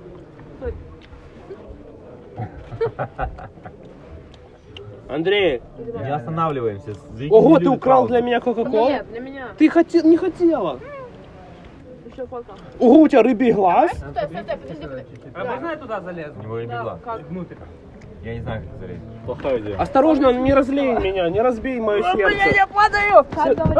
Андрей, 5.09 5.61
Не 5.79 6.15
останавливаемся. 6.15 6.95
Зрители 7.13 7.35
ого, 7.35 7.59
ты 7.59 7.69
украл 7.69 8.09
для 8.09 8.21
меня 8.21 8.41
Кока-Колу? 8.41 8.89
Нет, 8.89 9.07
для 9.11 9.21
меня. 9.21 9.49
Ты 9.59 9.69
хоте- 9.69 10.03
не 10.03 10.17
хотела. 10.17 10.81
Ого, 12.79 13.01
у 13.01 13.09
тебя 13.09 13.23
рыбий 13.23 13.53
глаз. 13.53 13.93
Стой, 13.93 14.11
стой, 14.13 14.43
стой, 14.43 14.57
подожди, 14.57 14.83
подожди. 14.83 15.17
А 15.35 15.45
можно 15.45 15.67
я 15.69 15.77
туда 15.77 16.01
залезу? 16.01 16.35
У 16.39 16.43
него 16.43 16.57
рыбий 16.57 16.79
глаз. 16.79 17.01
Как? 17.05 17.23
Внутрь. 17.29 17.57
Я 18.23 18.35
не 18.35 18.41
знаю, 18.41 18.63
как 18.63 18.81
залезть. 18.81 19.03
Плохая 19.27 19.59
идея. 19.59 19.79
Осторожно, 19.79 20.33
не 20.33 20.55
разлей 20.55 20.95
меня, 20.95 21.29
не 21.29 21.43
разбей 21.43 21.79
мое 21.79 22.03
сердце. 22.15 22.67
падаю! 22.73 23.25
Как 23.25 23.57
говорит, 23.57 23.75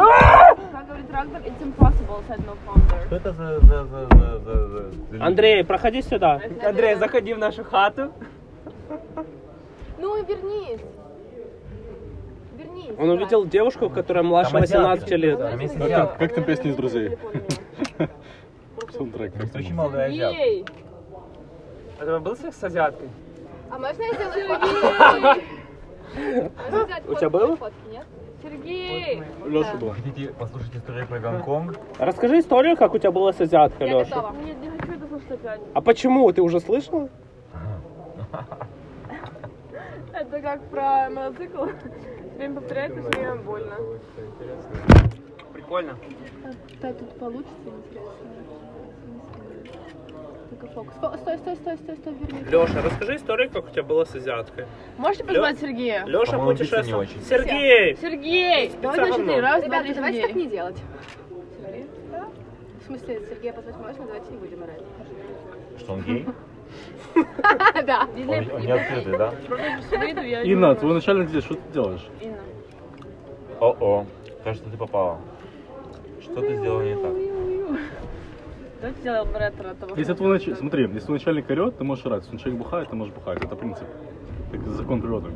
как 0.71 0.87
говорит 0.87 1.07
трактор, 1.09 1.41
it's 1.41 1.61
impossible, 1.61 2.23
said 2.27 2.39
no 2.45 2.55
founder. 2.65 3.05
Что 3.07 3.15
это 3.15 3.31
за... 3.33 3.59
за, 3.61 3.83
за, 3.85 4.39
за, 4.39 4.67
за, 4.67 5.25
Андрей, 5.25 5.63
проходи 5.63 6.01
сюда. 6.03 6.41
Андрей, 6.63 6.95
заходи 6.95 7.33
в 7.33 7.39
нашу 7.39 7.63
хату. 7.63 8.11
Ну, 9.97 10.23
вернись. 10.23 10.81
Вернись. 12.55 12.91
Он 12.99 13.09
увидел 13.09 13.45
девушку, 13.45 13.89
которая 13.89 14.23
младше 14.23 14.51
Там 14.51 14.61
азиатка. 14.61 15.05
18 15.05 15.11
лет. 15.11 15.39
Как 15.39 15.89
там, 15.89 16.09
как 16.19 16.35
там 16.35 16.43
песня 16.43 16.71
из 16.71 16.75
друзей? 16.75 17.17
Саундтрек. 18.91 19.35
Это 19.35 19.57
очень 19.57 19.73
молодая 19.73 20.09
азиатка. 20.09 20.73
А 21.99 22.05
ты 22.05 22.19
был 22.19 22.35
секс 22.35 22.57
с 22.57 22.63
азиаткой? 22.63 23.09
А 23.71 23.79
можно 23.79 24.01
я 24.01 24.13
сделаю 24.13 24.59
взять 26.85 27.03
У 27.09 27.15
тебя 27.15 27.29
было? 27.29 27.57
Нет? 27.91 28.05
Сергей! 28.41 29.23
Леша 29.45 29.75
была. 29.75 29.93
Хотите 29.93 30.27
послушать 30.33 30.75
историю 30.75 31.07
про 31.07 31.19
Гонконг? 31.19 31.79
Расскажи 31.97 32.39
историю, 32.39 32.77
как 32.77 32.93
у 32.93 32.97
тебя 32.97 33.11
была 33.11 33.33
с 33.33 33.41
азиаткой, 33.41 33.87
Я 33.89 33.99
Леша. 33.99 34.15
готова. 34.15 34.35
Нет, 34.43 34.57
не 34.61 34.69
хочу 34.69 34.93
это 34.93 35.07
слушать 35.07 35.31
опять. 35.31 35.61
А 35.73 35.81
почему? 35.81 36.31
Ты 36.31 36.41
уже 36.41 36.59
слышала? 36.59 37.09
Это 40.13 40.41
как 40.41 40.61
про 40.69 41.09
мотоцикл. 41.09 41.65
Время 42.37 42.55
повторяется, 42.55 43.01
все 43.01 43.19
время 43.19 43.35
больно. 43.35 43.75
Прикольно. 45.65 45.97
Да, 46.81 46.93
тут 46.93 47.09
получится 47.17 47.51
интересно. 47.65 48.11
Только 50.49 50.67
фокус. 50.67 50.93
Фо- 51.01 51.17
Стой, 51.17 51.37
стой, 51.39 51.55
стой, 51.55 51.77
стой, 51.77 51.95
стой, 51.97 52.13
вернись. 52.13 52.51
Леша, 52.51 52.81
расскажи 52.83 53.15
историю, 53.15 53.49
как 53.49 53.65
у 53.65 53.69
тебя 53.71 53.81
было 53.83 54.05
с 54.05 54.13
азиаткой. 54.15 54.65
Можете 54.97 55.23
позвать 55.23 55.59
Сергея? 55.59 56.05
Леша 56.05 56.33
По-моему, 56.33 56.51
пицца 56.51 56.63
не 56.63 56.69
путешествовал. 56.69 57.01
очень. 57.01 57.21
Сергей! 57.23 57.97
Сергей! 57.97 58.71
Давай 58.81 58.99
на 58.99 59.07
четыре. 59.11 59.39
Раз, 59.41 59.63
два, 59.63 59.65
Ребята, 59.65 59.83
три, 59.85 59.93
давайте 59.95 60.21
так 60.21 60.29
Сергей. 60.29 60.43
не 60.43 60.49
делать. 60.51 60.77
Сергей? 61.61 61.85
В 62.79 62.85
смысле, 62.85 63.21
Сергея 63.27 63.53
позвать 63.53 63.77
можно, 63.77 64.05
давайте 64.05 64.31
не 64.31 64.37
будем 64.37 64.63
орать. 64.63 64.83
Что 65.79 65.93
он 65.93 66.01
гей? 66.03 66.25
Да. 67.85 68.07
Он, 68.15 68.29
он 68.29 68.61
не 68.61 68.71
открытый, 68.71 69.17
да? 69.17 69.33
Инна, 70.43 70.75
твой 70.75 70.93
начальник 70.93 71.29
здесь, 71.29 71.43
что 71.45 71.55
ты 71.55 71.61
делаешь? 71.73 72.05
Инна. 72.21 72.37
О-о, 73.61 74.05
кажется, 74.43 74.69
ты 74.69 74.77
попала. 74.77 75.19
Что 76.25 76.41
ты 76.41 76.55
сделала 76.55 76.81
не 76.81 76.95
так? 76.95 77.79
Давайте 78.81 78.99
сделаем 78.99 79.27
ретро 79.35 79.67
этого. 79.69 79.95
Если 79.95 80.13
твой 80.13 80.37
нач- 80.37 80.55
Смотри, 80.55 80.83
если 80.83 80.99
твой 80.99 81.17
начальник 81.19 81.49
орет, 81.49 81.77
ты 81.77 81.83
можешь 81.83 82.05
орать. 82.05 82.23
Если 82.23 82.33
начальник 82.35 82.57
бухает, 82.59 82.89
ты 82.89 82.95
можешь 82.95 83.13
бухать. 83.13 83.43
Это 83.43 83.55
принцип. 83.55 83.87
Так, 84.51 84.61
закон 84.67 85.01
природы. 85.01 85.29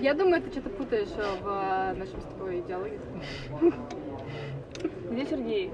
Я 0.00 0.14
думаю, 0.14 0.42
ты 0.42 0.50
что-то 0.50 0.70
путаешь 0.70 1.08
э, 1.16 1.42
в 1.42 1.46
э, 1.46 1.98
нашем 1.98 2.20
с 2.20 2.24
тобой 2.24 2.60
идеологии. 2.60 3.00
Где 5.10 5.26
Сергей? 5.26 5.70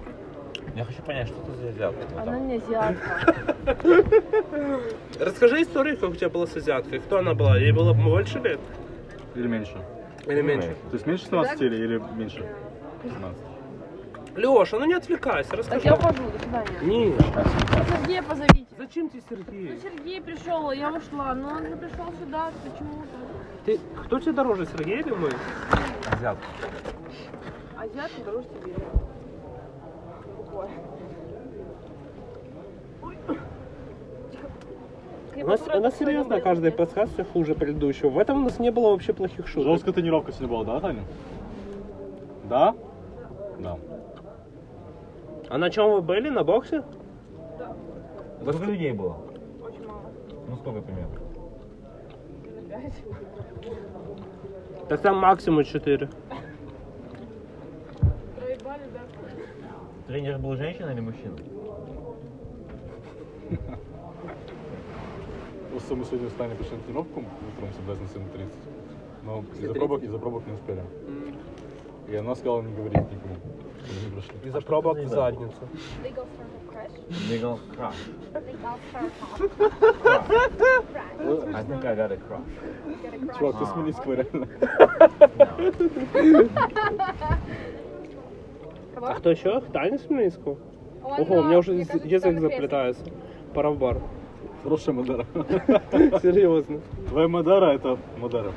Я 0.75 0.85
хочу 0.85 1.03
понять, 1.03 1.29
что 1.29 1.37
ты 1.43 1.53
за 1.55 1.69
азиатка. 1.69 2.21
Она 2.21 2.39
не 2.39 2.57
азиатка. 2.57 3.35
Расскажи 5.21 5.63
историю, 5.63 5.99
как 5.99 6.11
у 6.11 6.15
тебя 6.15 6.29
было 6.29 6.47
с 6.47 6.57
азиаткой. 6.57 7.01
Кто 7.01 7.19
она 7.19 7.35
была? 7.35 7.57
Ей 7.59 7.73
было 7.73 7.93
больше 7.93 8.39
лет? 8.39 8.61
Или 9.35 9.47
меньше. 9.47 9.77
Или 10.27 10.43
меньше? 10.43 10.75
То 10.91 10.95
есть 10.95 11.07
меньше 11.07 11.25
17 11.27 11.61
или, 11.61 11.77
или 11.77 12.03
меньше? 12.17 12.45
17. 13.05 13.39
Леша, 14.39 14.79
ну 14.79 14.85
не 14.87 14.95
отвлекайся, 14.95 15.51
Так 15.51 15.59
расскажи. 15.59 15.87
я 15.87 15.95
ухожу, 15.95 16.23
до 16.31 16.39
свидания. 16.39 16.79
Нет. 16.83 17.21
Сергея 17.91 18.23
позовите. 18.23 18.67
Зачем 18.79 19.11
тебе 19.11 19.23
Сергей? 19.29 19.71
Ну, 19.73 19.81
Сергей 19.83 20.21
пришел, 20.21 20.71
я 20.71 20.93
ушла, 20.93 21.35
но 21.35 21.49
он 21.49 21.69
не 21.69 21.77
пришел 21.77 22.07
сюда 22.21 22.51
почему-то. 22.63 23.09
Ты, 23.67 23.81
кто 24.05 24.21
тебе 24.21 24.33
дороже, 24.33 24.67
Сергей 24.67 25.01
или 25.01 25.11
мы? 25.11 25.31
Азиатка. 26.13 26.47
Азиатка 27.77 28.23
дороже 28.25 28.47
тебе. 28.63 28.75
У 35.41 35.47
нас, 35.47 35.61
у 35.73 35.81
нас 35.81 35.99
серьезно 35.99 36.41
каждый 36.41 36.73
подкаст 36.73 37.13
все 37.15 37.25
хуже 37.25 37.55
предыдущего. 37.55 38.09
В 38.09 38.19
этом 38.19 38.39
у 38.39 38.45
нас 38.45 38.59
не 38.59 38.71
было 38.71 38.91
вообще 38.91 39.13
плохих 39.13 39.47
шуток. 39.47 39.73
Жесткая 39.73 39.95
тренировка 39.95 40.33
сегодня 40.33 40.49
была, 40.49 40.65
да, 40.65 40.81
Таня? 40.81 41.05
Да? 42.45 42.75
Да. 43.59 43.79
А 45.49 45.57
на 45.57 45.71
чем 45.71 45.91
вы 45.93 46.03
были? 46.03 46.29
На 46.29 46.45
боксе? 46.45 46.85
Сколько 48.41 48.65
людей 48.65 48.93
было? 48.93 49.17
Очень 49.63 49.87
мало. 49.87 50.03
Ну 50.49 50.57
сколько 50.57 50.83
примерно? 50.83 51.15
Так 54.89 55.01
там 55.01 55.19
максимум 55.19 55.65
4. 55.65 56.09
Проебали, 58.37 58.83
да? 58.93 59.01
Тренер 60.07 60.39
был 60.39 60.57
женщина 60.57 60.91
или 60.91 61.01
мужчина? 61.01 61.37
Просто 65.71 65.95
мы 65.95 66.05
сегодня 66.05 66.29
с 66.29 66.33
Таней 66.33 66.57
пришли 66.57 66.77
на 66.77 66.83
тренировку, 66.83 67.21
утром 67.21 67.73
собрались 67.75 68.01
на 68.15 68.19
7.30. 68.19 68.49
Но 69.25 69.45
из-за 69.59 69.75
пробок, 69.75 70.03
из-за 70.03 70.19
пробок 70.19 70.47
не 70.47 70.53
успели. 70.55 70.83
И 72.09 72.17
она 72.17 72.35
сказала 72.35 72.63
не 72.63 72.75
говорить 72.75 73.13
никому. 73.13 73.35
Пришли. 73.89 74.49
Из-за 74.49 74.61
пробок 74.61 74.99
в 74.99 75.09
задницу. 75.09 75.69
Legal 77.31 77.59
crush. 77.77 77.95
I 81.55 81.63
think 81.65 81.85
I 81.85 81.95
got 81.97 82.13
a 82.13 82.17
crush. 82.17 82.45
Чувак, 83.39 83.59
ты 83.59 83.67
смени 83.67 83.93
реально. 84.15 84.49
А 89.01 89.15
кто 89.15 89.31
еще? 89.31 89.61
Таня 89.73 89.97
Смельницкого? 89.99 90.59
Ого, 91.05 91.37
у 91.37 91.45
меня 91.45 91.59
уже 91.59 91.75
язык 91.75 92.41
заплетается. 92.41 93.05
Пора 93.55 93.71
в 93.71 93.79
бар. 93.79 94.01
Хорошая 94.63 94.95
Мадара. 94.95 95.25
Серьезно. 96.21 96.81
Твоя 97.09 97.29
Мадара 97.29 97.75
это 97.75 97.99
Мадара. 98.19 98.53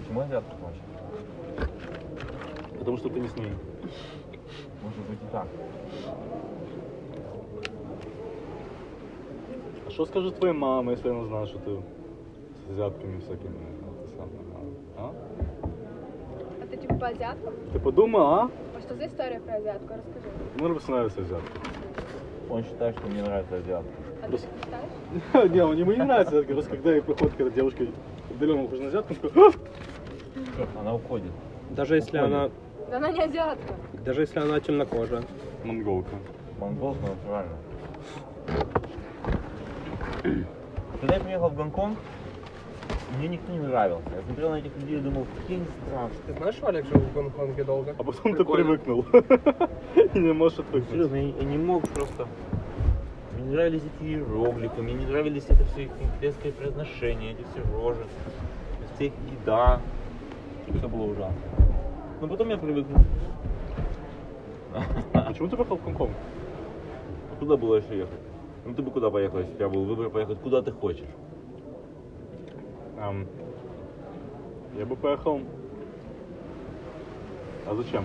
Почему 0.00 0.20
плачет? 0.58 1.70
Потому 2.78 2.96
что 2.96 3.08
ты 3.08 3.20
не 3.20 3.28
с 3.28 3.36
ней. 3.36 3.52
Может 4.82 4.98
быть 5.08 5.18
и 5.22 5.32
так. 5.32 5.46
А 9.86 9.90
что 9.90 10.06
скажет 10.06 10.36
твоя 10.38 10.54
мама, 10.54 10.92
если 10.92 11.08
она 11.08 11.24
знает, 11.24 11.48
что 11.48 11.58
ты 11.58 11.70
с 12.66 12.70
азиатками 12.70 13.18
всякими? 13.20 13.54
ты 14.04 14.08
сам, 14.16 14.28
а? 14.96 15.12
А 16.62 16.66
ты 16.66 16.76
типа 16.76 16.94
по 16.94 17.08
азиаткам? 17.08 17.54
Ты 17.72 17.78
подумай, 17.80 18.20
а? 18.22 18.50
А 18.76 18.80
что 18.80 18.94
за 18.94 19.06
история 19.06 19.40
про 19.40 19.56
азиатку? 19.56 19.94
Расскажи. 19.94 20.28
Мне 20.58 20.68
просто 20.68 20.90
нравится 20.92 21.20
азиатка. 21.20 21.52
Он 22.48 22.64
считает, 22.64 22.96
что 22.98 23.08
мне 23.08 23.22
нравится 23.22 23.56
азиатка. 23.56 23.90
А 24.22 24.24
ты 24.24 24.28
Просто- 24.28 24.48
считаешь? 24.64 25.50
Не, 25.52 25.80
ему 25.80 25.92
не 25.92 26.04
нравится 26.04 26.34
азиатка. 26.34 26.52
Просто 26.54 26.70
когда 26.70 26.92
ей 26.92 27.02
приходит, 27.02 27.34
когда 27.34 27.50
девушка 27.50 27.86
удаленно 28.30 28.64
ухожу 28.64 28.82
на 28.82 28.88
азиатку, 28.88 29.14
он 29.14 29.30
такой, 29.30 29.48
«А!» 29.48 30.80
Она 30.80 30.94
уходит. 30.94 31.32
Даже 31.70 31.96
если 31.96 32.18
она, 32.18 32.50
Да 32.90 32.96
она 32.96 33.12
не 33.12 33.20
азиатка. 33.22 33.74
даже 34.04 34.22
если 34.22 34.40
она 34.40 34.58
темнокожая. 34.60 35.22
монголка. 35.64 36.16
Монголка 36.58 37.06
натурально. 37.06 37.56
Когда 41.00 41.14
я 41.14 41.20
приехал 41.20 41.48
в 41.50 41.54
Гонконг, 41.54 41.96
мне 43.16 43.28
никто 43.28 43.52
не 43.52 43.60
нравился. 43.60 44.08
Я 44.14 44.22
смотрел 44.22 44.50
на 44.50 44.56
этих 44.56 44.76
людей 44.76 44.98
и 44.98 45.00
думал, 45.00 45.26
какие 45.38 45.58
они 45.58 45.66
страшные. 45.86 46.20
Ты 46.26 46.32
знаешь, 46.34 46.56
Олег 46.62 46.86
жил 46.86 47.00
в 47.00 47.12
Гонконге 47.14 47.64
долго? 47.64 47.94
А 47.96 48.02
потом 48.02 48.32
ты 48.32 48.38
Прикольно. 48.38 48.76
привыкнул. 48.76 49.04
И 50.14 50.18
не 50.18 50.32
можешь 50.32 50.58
отвыкнуть. 50.58 50.90
Серьезно, 50.90 51.16
я, 51.16 51.28
я 51.28 51.44
не 51.44 51.58
мог 51.58 51.88
просто... 51.88 52.26
Мне 53.34 53.44
не 53.44 53.52
нравились 53.54 53.82
эти 53.82 54.08
иероглифы, 54.08 54.82
мне 54.82 54.94
не 54.94 55.06
нравились 55.06 55.44
это 55.48 55.64
все 55.64 55.84
их 55.84 55.90
китайское 56.16 56.52
произношение, 56.52 57.32
эти 57.32 57.42
все 57.52 57.62
рожи, 57.72 58.04
вся 58.94 59.04
их 59.06 59.12
еда. 59.40 59.80
Все 60.76 60.88
было 60.88 61.02
ужасно. 61.04 61.59
Но 62.20 62.28
потом 62.28 62.48
я 62.50 62.58
привыкнул. 62.58 62.98
Почему 65.12 65.48
ты 65.48 65.56
поехал 65.56 65.76
в 65.76 65.84
Гонконг? 65.84 66.12
Куда 67.38 67.56
было 67.56 67.76
еще 67.76 67.98
ехать? 67.98 68.20
Ну 68.66 68.74
ты 68.74 68.82
бы 68.82 68.90
куда 68.90 69.10
поехал, 69.10 69.38
если 69.38 69.52
у 69.52 69.56
тебя 69.56 69.68
был 69.68 69.84
выбор 69.84 70.10
поехать 70.10 70.38
куда 70.40 70.60
ты 70.62 70.70
хочешь? 70.70 71.08
Ам, 73.00 73.26
Я 74.78 74.84
бы 74.84 74.96
поехал... 74.96 75.40
А 77.66 77.74
зачем? 77.74 78.04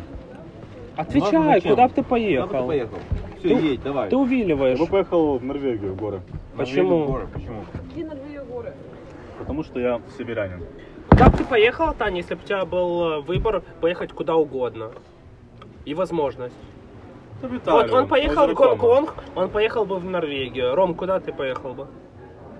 Отвечай, 0.95 1.34
Ладно, 1.34 1.54
зачем? 1.56 1.71
куда 1.71 1.88
бы 1.88 1.93
ты 1.93 2.04
Куда 2.04 2.04
бы 2.04 2.04
ты 2.04 2.10
поехал? 2.10 2.67
поехал? 2.67 2.97
Все, 3.39 3.49
Ты- 3.49 3.65
едь, 3.65 3.84
давай. 3.84 4.10
Ты 4.10 4.15
увиливаешь. 4.15 4.80
Я 4.80 4.86
бы 4.86 4.89
поехал 4.91 5.38
в 5.38 5.43
Норвегию, 5.43 5.93
в 5.93 5.97
горы. 5.97 6.21
Почему? 6.56 6.89
Норвегию, 6.99 7.08
горы, 7.12 7.28
Почему? 7.34 7.62
Где 7.91 8.06
на 8.06 8.15
две 8.15 8.43
горы? 8.43 8.73
Потому 9.39 9.63
что 9.63 9.80
я 9.80 10.01
сибирянин. 10.17 10.63
Куда 11.15 11.30
бы 11.30 11.38
ты 11.38 11.45
поехала, 11.45 11.93
Таня, 11.93 12.17
если 12.17 12.36
бы 12.36 12.41
у 12.41 12.45
тебя 12.45 12.65
был 12.65 13.04
э, 13.04 13.21
выбор 13.21 13.63
поехать 13.80 14.12
куда 14.12 14.36
угодно? 14.36 14.91
И 15.86 15.93
возможность. 15.93 16.58
В 17.41 17.47
Вот 17.47 17.54
Италию, 17.54 17.95
он 17.95 18.08
поехал 18.10 18.47
в. 18.47 18.54
Гонконг, 18.54 19.13
он 19.34 19.49
поехал 19.49 19.86
бы 19.86 19.97
в 19.97 20.04
Норвегию. 20.04 20.75
Ром, 20.75 20.93
куда 20.93 21.21
ты 21.21 21.32
поехал 21.32 21.73
бы? 21.73 21.88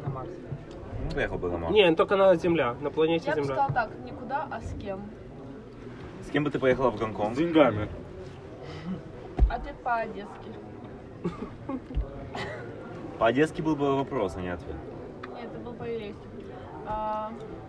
На 0.06 0.10
Марс. 0.14 0.30
Ну, 1.04 1.12
поехал 1.12 1.38
бы 1.38 1.52
на 1.52 1.58
Марс. 1.58 1.74
Не, 1.74 1.94
только 1.96 2.16
на 2.16 2.34
Земля, 2.36 2.76
на 2.80 2.90
планете 2.92 3.26
Я 3.28 3.36
бы 3.36 3.42
Земля. 3.42 3.56
сказала 3.56 3.74
так, 3.74 3.90
никуда, 4.06 4.48
а 4.50 4.62
с 4.62 4.74
кем? 4.82 5.02
С 6.26 6.32
кем 6.32 6.46
бы 6.46 6.50
ты 6.50 6.58
поехала 6.58 6.92
в 6.92 6.96
С 6.96 7.00
Гонконг? 7.02 7.36
деньгами. 7.36 7.90
Ответ 9.50 9.76
по-одесски. 9.84 10.30
По-одесски 13.20 13.62
был 13.62 13.76
бы 13.76 13.98
вопрос, 13.98 14.38
а 14.38 14.42
не 14.42 14.48
ответ. 14.48 14.78
Нет, 15.36 15.50
это 15.52 15.60
был 15.60 15.74
по-еврейски. 15.74 16.22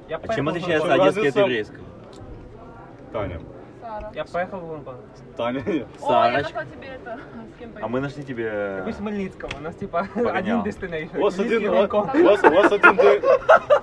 Я 0.09 0.21
А 0.23 0.35
чем 0.35 0.49
отличается 0.49 0.95
одесский 0.95 1.29
от 1.29 1.37
еврейского? 1.37 1.85
Таня. 3.13 3.41
Сара. 3.97 4.13
Я 4.15 4.25
поехал 4.25 4.59
в 4.59 4.69
Гонконг. 4.69 4.99
Таня. 5.37 5.63
О, 6.03 6.27
я 6.27 6.33
нашла 6.33 6.65
тебе 6.65 6.89
это. 6.89 7.19
С 7.55 7.59
кем 7.59 7.71
А 7.81 7.89
мы 7.89 8.01
нашли 8.01 8.23
тебе... 8.25 8.77
Какой 8.79 8.93
Хмельницкого? 8.93 9.51
У 9.59 9.63
нас 9.63 9.75
типа 9.77 10.09
Погонял. 10.15 10.37
один 10.37 10.61
destination. 10.61 11.19
У 11.19 11.23
вас 11.23 11.39
один, 11.39 11.69
у 11.69 11.73
вас, 11.73 11.89
Гонконг. 11.89 12.15
у 12.15 12.25
вас, 12.25 12.43
у 12.43 12.75
один, 12.75 13.25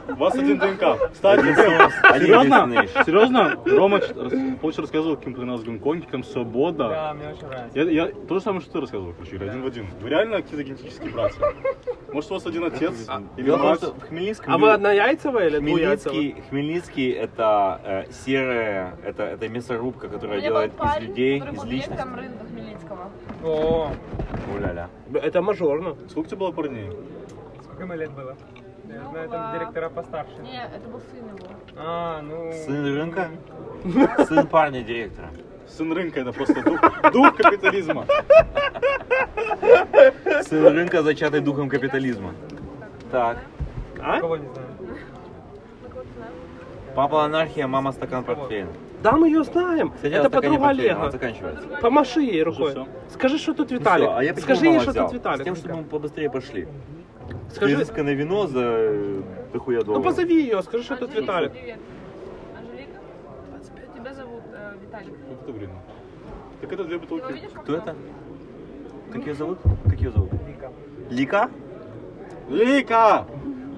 у 0.09 0.15
вас 0.15 0.35
один 0.35 0.59
ДНК. 0.59 1.11
Кстати, 1.11 1.41
серьезно, 1.41 2.87
серьезно, 3.05 3.59
Рома 3.65 3.99
Польша 4.61 4.81
рассказывал, 4.81 5.17
каким 5.17 5.33
ты 5.33 5.45
нас 5.45 5.61
в 5.61 5.65
Гонконге, 5.65 6.07
там 6.09 6.23
свобода. 6.23 6.89
Да, 6.89 7.13
мне 7.13 7.29
очень 7.29 7.47
нравится. 7.47 7.79
Я, 7.79 8.05
я 8.05 8.11
то 8.27 8.35
же 8.35 8.41
самое, 8.41 8.61
что 8.61 8.73
ты 8.73 8.81
рассказывал, 8.81 9.13
короче, 9.13 9.35
или 9.35 9.47
один 9.47 9.61
в 9.63 9.67
один. 9.67 9.87
Вы 10.01 10.09
реально 10.09 10.37
какие-то 10.37 10.63
генетические 10.63 11.11
братья? 11.11 11.39
Может, 12.11 12.29
у 12.31 12.33
вас 12.35 12.45
один 12.45 12.65
отец 12.65 12.93
или 13.37 13.49
в 13.49 13.57
том, 13.57 13.61
мать? 13.61 13.81
Хмельницком... 14.07 14.53
А 14.53 14.57
вы 14.57 14.71
однояйцевые 14.71 15.49
или 15.49 15.59
двуяйцевые? 15.59 16.33
Хмельницкий, 16.33 16.43
Хмельницкий 16.49 17.11
это 17.11 17.81
э, 17.83 18.11
серая, 18.11 18.97
это, 19.03 19.23
это 19.23 19.49
мясорубка, 19.49 20.02
У 20.03 20.09
которая 20.09 20.35
был 20.37 20.41
делает 20.41 20.73
из 20.73 20.77
парень, 20.79 21.07
людей, 21.07 21.39
который 21.39 21.53
из 21.53 21.57
был 21.59 21.65
личности. 21.65 21.89
директором 21.89 22.15
рынка 22.19 22.45
Хмельницкого. 22.45 23.09
О, 23.43 23.91
Уля-ля. 24.55 24.89
Это 25.13 25.41
мажорно. 25.41 25.95
Сколько 26.09 26.29
тебе 26.29 26.39
было 26.39 26.51
парней? 26.51 26.91
сколько 27.63 27.83
ему 27.83 27.93
лет 27.93 28.11
было? 28.11 28.35
Я 28.87 29.01
Ну, 29.01 29.09
знаю, 29.11 29.29
да. 29.29 29.37
там 29.37 29.53
директора 29.59 29.89
постарше. 29.89 30.33
Не, 30.41 30.61
это 30.63 30.89
был 30.89 30.99
сын 30.99 31.25
его. 31.25 31.55
А, 31.77 32.21
ну... 32.21 32.51
Сын 32.51 32.85
рынка, 32.95 33.29
сын 34.27 34.45
парня 34.47 34.83
директора. 34.83 35.29
Сын 35.67 35.91
рынка 35.93 36.19
это 36.19 36.33
просто 36.33 36.61
дух, 36.61 36.79
дух 37.11 37.35
капитализма. 37.37 38.05
Сын 40.43 40.67
рынка, 40.67 41.01
зачатый 41.01 41.39
духом 41.39 41.69
капитализма. 41.69 42.33
Так. 43.09 43.37
А? 44.01 44.19
Кого 44.19 44.37
не 44.37 44.47
знаю. 44.49 44.67
Ну, 44.79 44.87
вот, 45.93 46.05
знаем. 46.17 46.33
Папа 46.95 47.23
анархия, 47.23 47.67
мама 47.67 47.91
стакан 47.93 48.23
портфеля. 48.23 48.67
Да, 49.03 49.11
мы 49.17 49.27
ее 49.27 49.43
знаем. 49.43 49.91
Кстати, 49.91 50.13
это 50.13 50.29
подруга 50.29 50.69
Олега. 50.69 51.11
заканчивается. 51.11 51.67
Помаши 51.81 52.21
ей 52.21 52.41
рукой. 52.43 52.73
Скажи, 53.09 53.37
что 53.37 53.53
тут 53.53 53.69
Ну 53.71 53.77
Виталик. 53.77 54.09
а 54.09 54.23
я 54.23 54.33
Скажи 54.35 54.65
ей, 54.65 54.79
что 54.79 54.91
взял? 54.91 55.07
тут 55.07 55.15
Виталик. 55.15 55.41
С 55.41 55.43
тем, 55.43 55.55
чтобы 55.55 55.75
мы 55.77 55.83
побыстрее 55.83 56.29
пошли. 56.29 56.67
Скажи, 57.53 57.73
Изысканное 57.75 58.13
вино 58.13 58.47
за 58.47 58.61
э, 58.63 59.21
дохуя 59.51 59.79
ну 59.79 59.85
долларов. 59.85 60.05
позови 60.05 60.41
ее, 60.43 60.61
скажи, 60.63 60.83
что 60.83 60.95
тут 60.95 61.13
Виталик. 61.13 61.51
привет. 61.51 61.77
Анжелика? 62.57 62.99
Тебя 63.99 64.13
зовут 64.13 64.43
э, 64.53 64.73
Виталик. 64.81 65.13
Как 65.29 65.41
это 65.43 65.51
время? 65.51 65.73
Так 66.61 66.71
это 66.73 66.83
две 66.85 66.97
Ты 66.99 67.05
бутылки. 67.07 67.33
видишь 67.33 67.49
Кто 67.61 67.75
это? 67.75 67.95
Как 69.11 69.27
ее 69.27 69.33
зовут? 69.35 69.59
Как 69.85 69.99
ее 69.99 70.11
зовут? 70.11 70.31
Вика. 70.47 70.71
Лика? 71.09 71.49
Лика! 72.49 73.25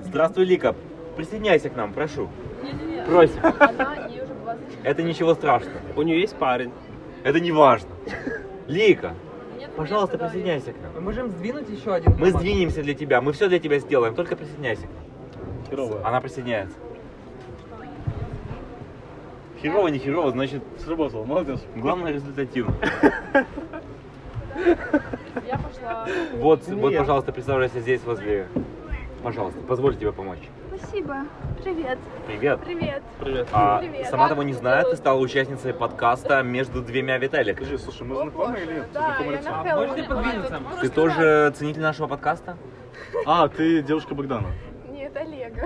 Здравствуй, 0.04 0.46
Лика. 0.46 0.76
Присоединяйся 1.18 1.70
к 1.70 1.76
нам, 1.76 1.94
прошу. 1.94 2.30
Не-не-не. 2.64 3.04
Просим. 3.06 3.40
Она, 3.44 3.96
20. 3.96 4.25
Это 4.84 5.04
ничего 5.04 5.34
страшного. 5.34 5.78
У 5.96 6.02
нее 6.02 6.20
есть 6.22 6.36
парень. 6.36 6.72
Это 7.24 7.40
не 7.40 7.52
важно. 7.52 7.90
Лика, 8.68 9.14
Нет 9.60 9.72
пожалуйста, 9.76 10.18
присоединяйся 10.18 10.74
к 10.74 10.82
нам. 10.82 10.92
Мы 10.96 11.02
можем 11.02 11.30
сдвинуть 11.30 11.70
еще 11.70 11.94
один 11.94 12.12
Мы 12.14 12.18
формат? 12.28 12.42
сдвинемся 12.42 12.84
для 12.84 12.94
тебя, 12.94 13.22
мы 13.22 13.32
все 13.34 13.48
для 13.48 13.60
тебя 13.60 13.80
сделаем, 13.80 14.16
только 14.16 14.36
присоединяйся. 14.36 14.88
Херово. 15.70 16.02
Она 16.08 16.22
присоединяется. 16.22 16.78
Херово, 19.62 19.88
не 19.88 20.00
херово, 20.00 20.32
значит, 20.32 20.62
Сработало, 20.80 21.26
молодец. 21.26 21.60
главное 21.76 22.12
результативно. 22.12 22.76
Я 25.48 25.58
пошла. 25.58 26.08
Вот, 26.36 26.68
вот, 26.68 26.96
пожалуйста, 26.98 27.32
представляйся 27.32 27.80
здесь 27.80 28.04
возле... 28.04 28.48
Пожалуйста, 29.24 29.60
позволь 29.62 29.96
тебе 29.96 30.12
помочь. 30.12 30.40
Спасибо. 30.78 31.26
Привет. 31.64 31.98
Привет. 32.28 32.60
Привет. 32.62 33.04
Привет. 33.20 33.48
А, 33.54 33.80
Привет. 33.80 34.08
сама 34.08 34.28
того 34.28 34.44
не 34.44 34.54
зная, 34.54 34.84
ты 34.84 34.96
стала 34.96 35.20
участницей 35.20 35.74
подкаста 35.74 36.44
между 36.44 36.82
двумя 36.82 37.18
Виталиками. 37.18 37.66
Скажи, 37.66 37.78
слушай, 37.80 38.04
мы 38.04 38.16
О, 38.16 38.24
знакомы 38.24 38.54
боже, 38.54 38.64
или? 38.64 38.84
Да, 38.94 39.16
Знакомы 39.18 39.40
на 39.40 39.74
А 39.74 39.76
можете 39.78 40.04
подвинуться? 40.04 40.62
Ты 40.82 40.90
тоже 40.90 41.54
ценитель 41.56 41.82
нашего 41.82 42.08
подкаста? 42.08 42.58
А, 43.26 43.48
ты 43.48 43.82
девушка 43.84 44.16
Богдана. 44.16 44.50
Нет, 44.90 45.16
Олега. 45.16 45.66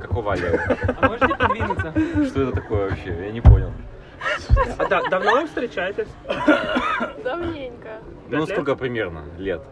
Какого 0.00 0.32
Олега? 0.32 0.78
А 1.00 1.08
можете 1.08 1.34
подвинуться? 1.36 1.94
Что 2.26 2.42
это 2.42 2.52
такое 2.52 2.90
вообще? 2.90 3.26
Я 3.26 3.32
не 3.32 3.40
понял. 3.40 3.72
А 4.78 4.88
да- 4.88 5.02
давно 5.08 5.40
вы 5.40 5.46
встречаетесь? 5.46 6.08
Давненько. 7.24 8.00
Ну, 8.28 8.46
сколько 8.46 8.76
примерно 8.76 9.24
лет? 9.38 9.62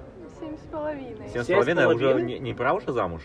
Семь 0.40 0.56
с 0.56 0.60
половиной. 0.70 1.28
Семь 1.28 1.42
с 1.42 1.46
половиной, 1.46 1.84
а 1.84 1.88
уже 1.88 2.22
не, 2.22 2.38
не 2.38 2.54
пора 2.54 2.72
уже 2.72 2.92
замуж? 2.92 3.22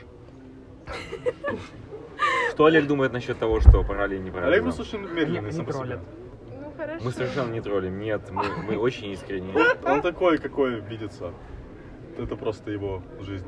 Что 2.52 2.66
Олег 2.66 2.86
думает 2.88 3.14
насчет 3.14 3.38
того, 3.40 3.60
что 3.60 3.84
пора 3.84 4.08
ли 4.08 4.20
не 4.20 4.32
пора? 4.32 4.48
Олег 4.48 4.60
замуж? 4.62 4.76
слушай 4.76 5.00
медленный 5.00 5.50
Не- 5.50 5.52
сам 5.52 5.66
не 5.66 5.72
троллят. 5.72 6.00
Ну 6.62 6.72
хорошо. 6.78 7.04
Мы 7.06 7.12
совершенно 7.12 7.52
не 7.52 7.62
троллим, 7.62 8.00
нет, 8.00 8.22
мы, 8.32 8.44
мы 8.68 8.78
очень 8.78 9.08
искренне. 9.12 9.54
Он 9.86 10.02
такой, 10.02 10.38
какой 10.38 10.80
видится. 10.82 11.32
Это 12.18 12.36
просто 12.36 12.70
его 12.72 13.02
жизнь. 13.22 13.48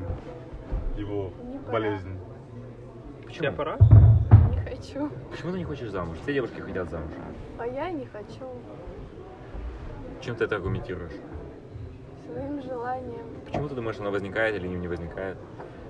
Его 0.96 1.32
Не 1.44 1.58
пора. 1.58 1.72
болезнь. 1.72 2.18
Тебе 3.32 3.52
пора? 3.52 3.76
Не 4.50 4.60
хочу. 4.60 5.10
Почему 5.30 5.52
ты 5.52 5.58
не 5.58 5.64
хочешь 5.64 5.90
замуж? 5.90 6.16
Все 6.22 6.34
девушки 6.34 6.60
хотят 6.60 6.90
замуж. 6.90 7.10
А 7.58 7.66
я 7.66 7.90
не 7.90 8.06
хочу. 8.06 8.44
Чем 10.20 10.34
ты 10.34 10.44
это 10.44 10.56
аргументируешь? 10.56 11.12
Своим 12.24 12.60
желанием. 12.62 13.26
Почему 13.44 13.68
ты 13.68 13.74
думаешь, 13.76 13.98
оно 14.00 14.10
возникает 14.10 14.56
или 14.56 14.66
не 14.66 14.88
возникает? 14.88 15.36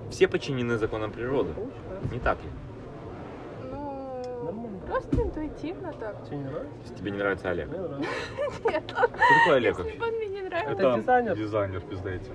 Все 0.09 0.27
подчинены 0.27 0.77
законам 0.77 1.11
природы, 1.11 1.53
не 2.11 2.19
так 2.19 2.37
ли? 2.43 2.49
Ну, 3.71 4.79
просто 4.87 5.21
интуитивно 5.21 5.91
так. 5.93 6.23
Тебе 6.25 6.37
не 6.37 6.43
нравится? 6.45 6.73
Если 6.83 6.95
тебе 6.95 7.11
не 7.11 7.17
нравится 7.17 7.49
Олег. 7.49 7.67
Мне 7.67 7.79
нравится. 7.79 8.09
Нет, 8.69 8.83
Кто 8.93 9.01
такой 9.03 9.55
Олег 9.57 9.77
если 9.77 9.83
вообще? 9.83 9.99
бы 9.99 10.05
он 10.07 10.13
мне 10.15 10.27
не 10.27 10.41
нравится. 10.41 10.71
Это 10.73 10.97
дизайнер. 10.97 11.35
Дизайнер, 11.35 11.81
пиздайте. 11.81 12.31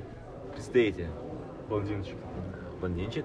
Представьте, 0.53 1.09
Блондинчик. 1.69 2.17
блондинчик 2.81 3.25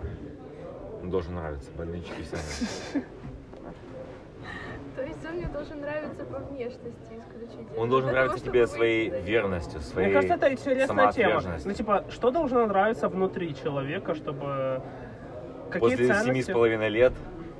Он 1.04 1.10
должен 1.10 1.36
нравиться, 1.36 1.70
блондинчики 1.76 2.22
все 2.22 2.36
нравятся. 2.38 3.04
То 4.98 5.04
есть 5.04 5.24
он 5.30 5.36
мне 5.36 5.48
должен 5.48 5.80
нравиться 5.80 6.26
по 6.26 6.40
внешности 6.40 7.12
исключительно. 7.12 7.80
Он 7.80 7.88
должен 7.88 8.10
Для 8.10 8.16
того, 8.16 8.26
нравиться 8.26 8.38
чтобы 8.38 8.52
тебе 8.58 8.68
своей 8.68 9.08
него. 9.12 9.20
верностью, 9.20 9.80
своей 9.82 10.08
Мне 10.08 10.16
кажется, 10.16 10.36
это 10.36 10.52
интересная 10.52 10.88
тема. 10.88 11.02
самоотверженностью. 11.14 11.70
Ну, 11.72 11.76
типа, 11.78 12.06
что 12.10 12.32
должно 12.32 12.66
нравиться 12.66 13.08
внутри 13.08 13.56
человека, 13.56 14.16
чтобы... 14.16 14.82
Какие 15.70 15.80
После 15.92 15.98
семи 16.08 16.14
с 16.14 16.24
ценности, 16.24 16.52
половиной 16.52 16.90
лет 16.90 17.14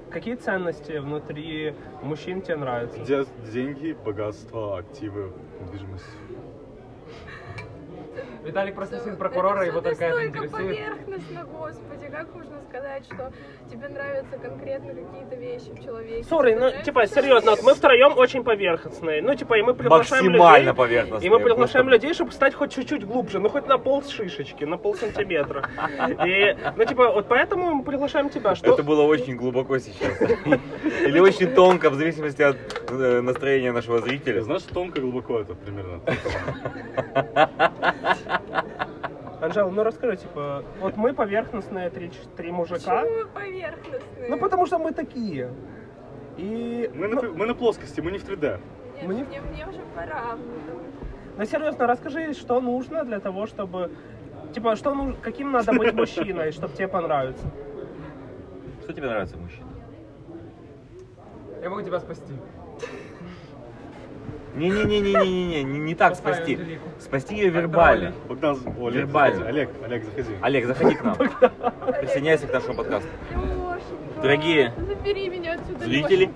какие 0.10 0.36
ценности 0.36 0.98
внутри 0.98 1.76
мужчин 2.02 2.42
тебе 2.42 2.56
нравятся? 2.56 3.00
Де- 3.06 3.26
деньги, 3.52 3.96
богатство, 4.06 4.80
активы, 4.80 5.32
недвижимость. 5.62 6.06
Виталик 8.48 8.76
просто 8.76 9.00
сын 9.00 9.18
прокурора, 9.18 9.66
его 9.66 9.80
это 9.80 9.90
только 9.90 10.06
это 10.06 10.16
настолько 10.16 10.46
интересует. 10.46 10.78
поверхностно, 10.78 11.46
господи, 11.52 12.08
как 12.10 12.34
можно 12.34 12.62
сказать, 12.70 13.04
что 13.06 13.32
тебе 13.70 13.90
нравятся 13.90 14.38
конкретно 14.38 14.94
какие-то 14.94 15.36
вещи 15.36 15.70
в 15.72 15.84
человеке? 15.84 16.24
Сори, 16.24 16.54
ну, 16.56 16.72
типа, 16.84 17.08
серьезно, 17.08 17.52
вот 17.52 17.64
мы 17.64 17.74
втроем 17.74 18.18
очень 18.18 18.44
поверхностные. 18.46 19.22
Ну, 19.22 19.36
типа, 19.36 19.56
и 19.56 19.62
мы 19.64 19.74
приглашаем 19.74 20.26
максимально 20.28 20.60
людей. 20.60 20.74
поверхностные. 20.74 21.28
И 21.28 21.30
мы 21.30 21.40
приглашаем 21.40 21.86
просто- 21.88 22.08
людей, 22.08 22.14
чтобы 22.14 22.32
стать 22.32 22.54
хоть 22.56 22.74
чуть-чуть 22.74 23.04
глубже, 23.06 23.40
ну 23.40 23.50
хоть 23.50 23.68
на 23.68 23.78
пол 23.78 24.02
шишечки, 24.04 24.64
на 24.64 24.78
пол 24.78 24.96
сантиметра. 24.96 25.68
И, 26.26 26.56
ну, 26.78 26.86
типа, 26.86 27.12
вот 27.12 27.28
поэтому 27.28 27.76
мы 27.76 27.84
приглашаем 27.84 28.30
тебя. 28.30 28.56
Что... 28.56 28.74
Это 28.74 28.84
было 28.84 29.02
очень 29.02 29.36
глубоко 29.36 29.78
сейчас. 29.80 30.22
Или 31.06 31.20
очень 31.20 31.54
тонко, 31.54 31.90
в 31.90 31.96
зависимости 31.96 32.42
от 32.42 32.58
э, 32.90 33.22
настроения 33.22 33.74
нашего 33.74 34.00
зрителя. 34.00 34.42
знаешь, 34.42 34.64
тонко 34.64 35.02
глубоко 35.02 35.42
это 35.42 35.54
примерно. 35.54 36.00
Анжела, 39.42 39.70
ну 39.70 39.84
расскажи, 39.84 40.18
типа, 40.18 40.64
вот 40.80 40.98
мы 40.98 41.14
поверхностные 41.14 41.90
три, 41.90 42.12
три 42.36 42.52
мужика. 42.52 43.02
Почему 43.02 43.16
вы 43.24 43.26
поверхностные? 43.28 44.30
Ну, 44.30 44.40
потому 44.40 44.66
что 44.66 44.80
мы 44.80 44.92
такие. 44.94 45.52
И, 46.38 46.90
Мы 46.94 47.08
на, 47.08 47.22
ну, 47.22 47.34
мы 47.36 47.46
на 47.46 47.54
плоскости, 47.54 48.02
мы 48.02 48.12
не 48.12 48.18
в 48.18 48.28
3D. 48.28 48.60
Нет, 48.96 49.08
мне- 49.08 49.24
мне, 49.24 49.42
мне 49.42 49.68
уже 49.68 49.80
пора. 49.96 50.38
ну, 51.38 51.46
серьезно, 51.46 51.86
расскажи, 51.88 52.34
что 52.34 52.60
нужно 52.62 53.04
для 53.04 53.20
того, 53.20 53.46
чтобы... 53.46 53.92
Типа, 54.54 54.76
что 54.76 54.94
нужно, 54.96 55.16
каким 55.22 55.52
надо 55.52 55.74
быть 55.74 55.94
мужчиной, 55.94 56.52
чтобы 56.52 56.74
тебе 56.74 56.88
понравиться? 56.88 57.46
Что 58.84 58.94
тебе 58.94 59.08
нравится 59.08 59.36
в 59.38 59.42
мужчине? 59.42 59.66
Я 61.62 61.70
могу 61.70 61.82
тебя 61.82 62.00
спасти. 62.00 62.34
Не-не-не-не-не-не, 64.58 65.64
не 65.64 65.80
не 65.80 65.96
так 65.96 66.16
спасти. 66.16 66.80
Спасти 67.00 67.36
ее 67.36 67.50
вербально. 67.50 68.14
Богдан, 68.28 68.58
Олег, 68.80 68.94
Вербально. 68.96 69.36
заходи. 69.38 69.60
Олег, 69.60 69.70
Олег, 69.86 70.04
заходи. 70.06 70.36
Олег, 70.42 70.66
заходи 70.66 70.96
к 70.96 71.04
нам. 71.04 71.16
Присоединяйся 72.02 72.48
к 72.48 72.54
нашему 72.54 72.74
подкасту. 72.76 73.08
Дорогие 74.22 74.74
забери 74.80 75.30
меня 75.30 75.54
отсюда, 75.54 75.86
Зрители, 75.86 76.32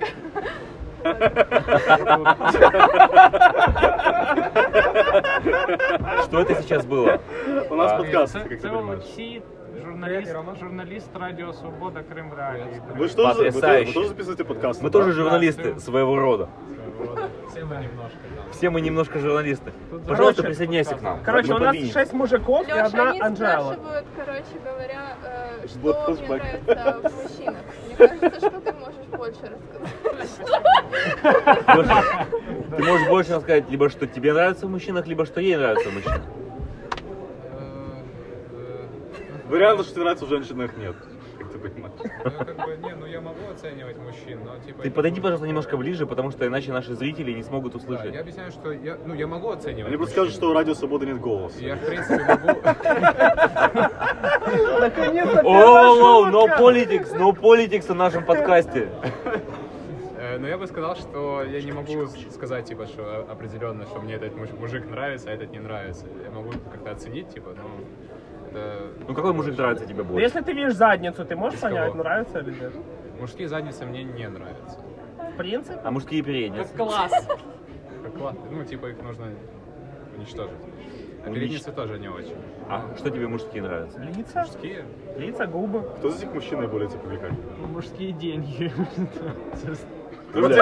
что 6.24 6.40
это 6.42 6.62
сейчас 6.62 6.86
было? 6.86 7.20
У 7.70 7.76
нас 7.76 7.92
А, 7.94 7.98
подкаст, 7.98 8.34
как 8.34 8.48
ты 8.50 8.58
понимаешь. 8.58 9.04
Журналист, 9.82 10.36
журналист 10.60 11.10
Радио 11.16 11.54
Свобода 11.54 12.04
Крым 12.04 12.34
Реалии. 12.36 12.82
Вы 12.96 13.08
что, 13.08 13.34
же- 13.34 13.50
вы, 13.52 13.62
тоже 13.94 14.10
записываете 14.10 14.44
подкаст? 14.44 14.82
Мы 14.82 14.90
тоже 14.92 15.12
журналисты 15.14 15.80
своего 15.80 16.18
рода. 16.20 16.50
Все 17.62 17.68
мы 17.68 17.76
немножко, 17.84 18.18
да. 18.36 18.52
Все 18.52 18.70
мы 18.72 18.82
немножко 18.82 19.20
журналисты. 19.20 19.72
Тут 19.92 20.08
Пожалуйста, 20.08 20.42
короче, 20.42 20.56
присоединяйся 20.56 20.96
к 20.96 21.02
нам. 21.02 21.24
Короче, 21.24 21.54
Мы 21.54 21.56
у 21.56 21.60
нас 21.60 21.76
шесть 21.92 22.14
мужиков 22.14 22.64
и 22.64 22.72
Леша, 22.72 22.86
одна 22.86 23.10
они 23.12 23.22
Анжела. 23.22 23.74
спрашивают, 23.74 24.06
короче 24.16 24.60
говоря, 24.64 25.18
э, 25.24 25.68
что 25.68 25.80
Вот 25.80 26.08
мне 26.20 26.28
нравится 26.66 27.10
в 27.10 27.24
мужчинах. 27.24 27.64
Мне 27.86 28.08
кажется, 28.08 28.40
что 28.40 28.62
ты 28.62 28.74
можешь 28.74 29.06
больше 29.12 29.52
рассказать. 30.18 30.48
Ты 32.78 32.84
можешь 32.84 33.08
больше 33.08 33.36
рассказать, 33.36 33.70
либо 33.70 33.90
что 33.90 34.08
тебе 34.08 34.34
нравится 34.34 34.66
в 34.66 34.70
мужчинах, 34.72 35.06
либо 35.06 35.26
что 35.28 35.40
ей 35.40 35.56
нравится 35.56 35.90
в 35.90 35.94
мужчинах. 35.94 36.22
Вариантов, 39.50 39.86
что 39.86 39.94
тебе 39.94 40.04
нравится 40.04 40.26
в 40.26 40.30
женщинах, 40.30 40.76
нет. 40.78 40.96
Понимаешь. 41.60 41.94
Ну, 42.24 42.32
как 42.46 42.56
бы, 42.66 42.78
не, 42.84 42.96
ну 42.96 43.06
я 43.06 43.22
могу 43.22 43.40
оценивать 43.54 43.98
мужчин, 43.98 44.40
но 44.46 44.58
типа... 44.66 44.84
Ты 44.84 44.92
подойди, 44.92 45.20
пожалуйста, 45.22 45.48
немножко 45.48 45.78
ближе, 45.78 46.06
потому 46.06 46.32
что 46.32 46.46
иначе 46.48 46.72
наши 46.72 46.96
зрители 46.96 47.32
не 47.32 47.44
смогут 47.44 47.74
Да, 47.74 47.80
услышать. 47.80 48.14
я 48.14 48.22
объясняю, 48.22 48.52
что 48.52 48.72
я, 48.72 48.98
ну, 49.06 49.14
я 49.14 49.28
могу 49.28 49.50
оценивать 49.50 49.88
Они 49.88 49.98
просто 49.98 50.14
скажут, 50.14 50.34
что 50.34 50.50
у 50.50 50.54
Радио 50.54 50.74
Свободы 50.74 51.06
нет 51.06 51.20
голоса. 51.20 51.60
Я, 51.60 51.76
в 51.76 51.86
принципе, 51.86 52.24
могу... 52.24 52.48
Наконец-то 54.80 55.42
Оу, 55.42 56.26
no 56.28 56.48
politics, 56.58 57.14
no 57.18 57.34
politics 57.34 57.88
в 57.92 57.96
нашем 57.96 58.26
подкасте. 58.26 58.90
Э, 60.18 60.38
Но 60.38 60.48
я 60.48 60.58
бы 60.58 60.68
сказал, 60.68 60.96
что 60.96 61.44
я 61.44 61.62
не 61.62 61.72
могу 61.72 62.08
сказать, 62.32 62.66
типа, 62.66 62.86
что 62.86 63.26
определенно, 63.30 63.86
что 63.86 64.00
мне 64.00 64.16
этот 64.16 64.36
муж- 64.36 64.52
мужик 64.60 64.90
нравится, 64.90 65.30
а 65.30 65.34
этот 65.34 65.52
не 65.52 65.60
нравится. 65.60 66.06
Я 66.24 66.32
могу 66.32 66.52
как-то 66.72 66.92
оценить, 66.92 67.30
типа, 67.34 67.50
ну... 67.56 67.86
это- 68.52 68.92
Ну 69.08 69.14
какой 69.14 69.34
мужик 69.34 69.58
нравится 69.58 69.86
тебе 69.86 70.04
Ну, 70.04 70.10
больше? 70.10 70.24
Если 70.26 70.42
ты 70.42 70.54
видишь 70.54 70.74
задницу, 70.76 71.26
ты 71.26 71.36
можешь 71.36 71.58
Из 71.58 71.62
понять, 71.62 71.92
кого? 71.92 72.04
нравится 72.04 72.40
или 72.40 72.52
нет? 72.52 72.74
Мужские 73.20 73.48
задницы 73.48 73.86
мне 73.86 74.04
не 74.04 74.28
нравятся. 74.28 74.80
В 75.34 75.38
принципе. 75.38 75.80
А 75.84 75.92
мужские 75.92 76.22
передние? 76.24 76.66
Класс. 76.76 77.12
Как 78.04 78.20
ладно, 78.20 78.42
ну, 78.52 78.64
типа, 78.64 78.88
их 78.88 79.02
нужно 79.04 79.28
уничтожить. 80.18 80.54
А 81.24 81.30
передницы 81.30 81.72
тоже 81.72 82.00
не 82.00 82.08
очень. 82.10 82.36
А 82.68 82.84
что 82.98 83.10
тебе 83.12 83.28
мужские 83.28 83.62
нравятся? 83.62 84.00
Лица, 84.00 84.42
Мужские? 84.42 84.86
лица, 85.18 85.46
губы. 85.46 85.84
Кто 86.00 86.08
из 86.08 86.18
этих 86.18 86.34
мужчин 86.34 86.60
наиболее 86.62 86.90
тебе 86.90 87.00
привлекательный? 87.00 87.68
Мужские 87.68 88.12
деньги. 88.14 88.72
Кого 90.34 90.48
ты 90.48 90.54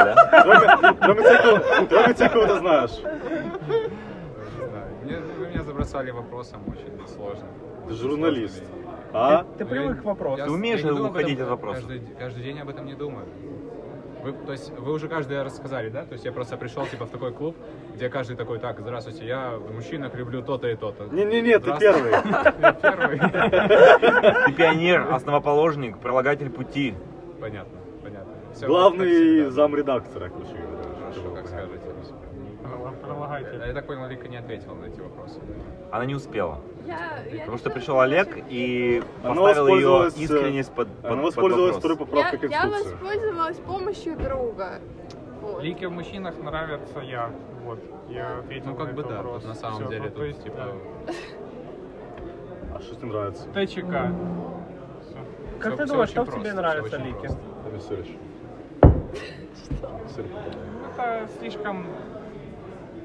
знаешь. 2.60 2.91
Не 2.99 4.65
знаю. 4.67 4.88
Мне- 5.04 5.19
вы 5.38 5.47
меня 5.47 5.63
забросали 5.63 6.12
вопросом 6.12 6.62
очень 6.67 7.08
сложно. 7.08 7.45
Ты 7.89 7.95
журналист. 7.95 8.63
А? 9.12 9.45
Ты 9.58 9.65
привык 9.65 10.02
к 10.02 10.06
вопросу. 10.06 10.45
Ты 10.45 10.52
умеешь 10.52 10.84
уходить 10.84 11.39
от 11.39 11.49
вопроса? 11.49 11.82
Каждый, 11.82 12.02
каждый 12.19 12.43
день 12.43 12.60
об 12.60 12.69
этом 12.69 12.86
не 12.86 12.93
думаю. 12.93 13.25
Вы, 14.23 14.34
то 14.34 14.52
есть 14.52 14.71
вы 14.78 14.93
уже 14.93 15.08
каждый 15.08 15.41
раз 15.41 15.56
сказали, 15.56 15.89
да? 15.89 16.04
То 16.04 16.13
есть 16.13 16.25
я 16.25 16.32
просто 16.32 16.58
пришел 16.58 16.86
типа 16.86 17.06
в 17.06 17.10
такой 17.10 17.32
клуб, 17.32 17.56
где 17.95 18.10
каждый 18.10 18.36
такой, 18.36 18.60
так, 18.60 18.80
здравствуйте, 18.80 19.25
я 19.25 19.56
в 19.56 19.73
мужчинах 19.73 20.13
люблю 20.13 20.43
то-то 20.43 20.67
и 20.67 20.75
то-то. 20.75 21.06
Не-не-не, 21.06 21.58
ты 21.58 21.71
первый. 21.80 22.12
Ты 24.45 24.54
пионер, 24.54 25.08
основоположник, 25.12 25.97
прилагатель 25.97 26.49
пути. 26.49 26.93
Понятно, 27.39 27.80
понятно. 28.04 28.34
Главный 28.67 29.49
замредактора, 29.49 30.30
короче 30.30 30.54
говоря. 30.54 30.84
Хорошо, 30.99 31.34
как 31.34 31.47
скажете. 31.47 31.89
Я 33.67 33.73
так 33.73 33.88
понял, 33.88 34.08
Лика 34.08 34.28
не 34.28 34.38
ответила 34.38 34.75
на 34.75 34.86
эти 34.86 34.99
вопросы. 34.99 35.39
Она 35.91 36.06
не 36.06 36.15
успела. 36.15 36.60
Я, 36.86 37.19
я 37.32 37.39
Потому 37.41 37.58
что 37.58 37.69
решила 37.69 37.73
пришел 37.80 37.99
Олег 37.99 38.38
и 38.49 39.04
поставил 39.23 39.67
ее 39.67 40.08
э, 40.08 40.10
искренность 40.19 40.71
под, 40.71 40.88
под, 40.88 41.06
Она 41.06 41.15
под 41.15 41.25
воспользовалась 41.25 41.75
вопрос. 41.75 41.80
второй 41.80 41.97
поправкой 41.97 42.49
Я, 42.49 42.63
я 42.63 42.69
воспользовалась 42.69 43.58
помощью 43.58 44.17
друга. 44.17 44.80
Вот. 45.41 45.63
Лике 45.63 45.88
в 45.88 45.91
мужчинах 45.91 46.38
нравится 46.38 46.99
я. 46.99 47.32
Вот. 47.63 47.80
Я 48.10 48.39
ответил 48.39 48.71
Ну 48.71 48.75
как 48.75 48.88
на 48.88 48.93
бы 48.93 49.02
этот 49.02 49.12
да, 49.12 49.17
вопрос. 49.17 49.41
тут 49.43 49.49
на 49.49 49.56
самом 49.56 49.80
Всё, 49.82 49.89
деле 49.89 50.04
ну, 50.06 50.10
то 50.12 50.23
есть, 50.25 50.43
типа... 50.43 50.56
да. 50.58 51.13
А 52.75 52.80
что 52.82 52.95
тебе 52.95 53.08
нравится? 53.08 53.43
ТЧК. 53.49 54.12
Как 55.60 55.73
Всё- 55.73 55.78
ты 55.78 55.86
всё 55.86 55.93
думаешь, 55.93 56.10
очень 56.10 56.12
что 56.12 56.23
просто, 56.23 56.39
тебе 56.39 56.49
всё 56.49 56.56
нравится, 56.62 56.95
очень 56.97 57.06
Лики? 57.06 57.17
просто. 57.19 57.39
Не 57.73 57.80
ссоришь. 57.80 58.17
Ссоришь. 60.08 60.30
Это 60.97 61.30
слишком... 61.39 61.86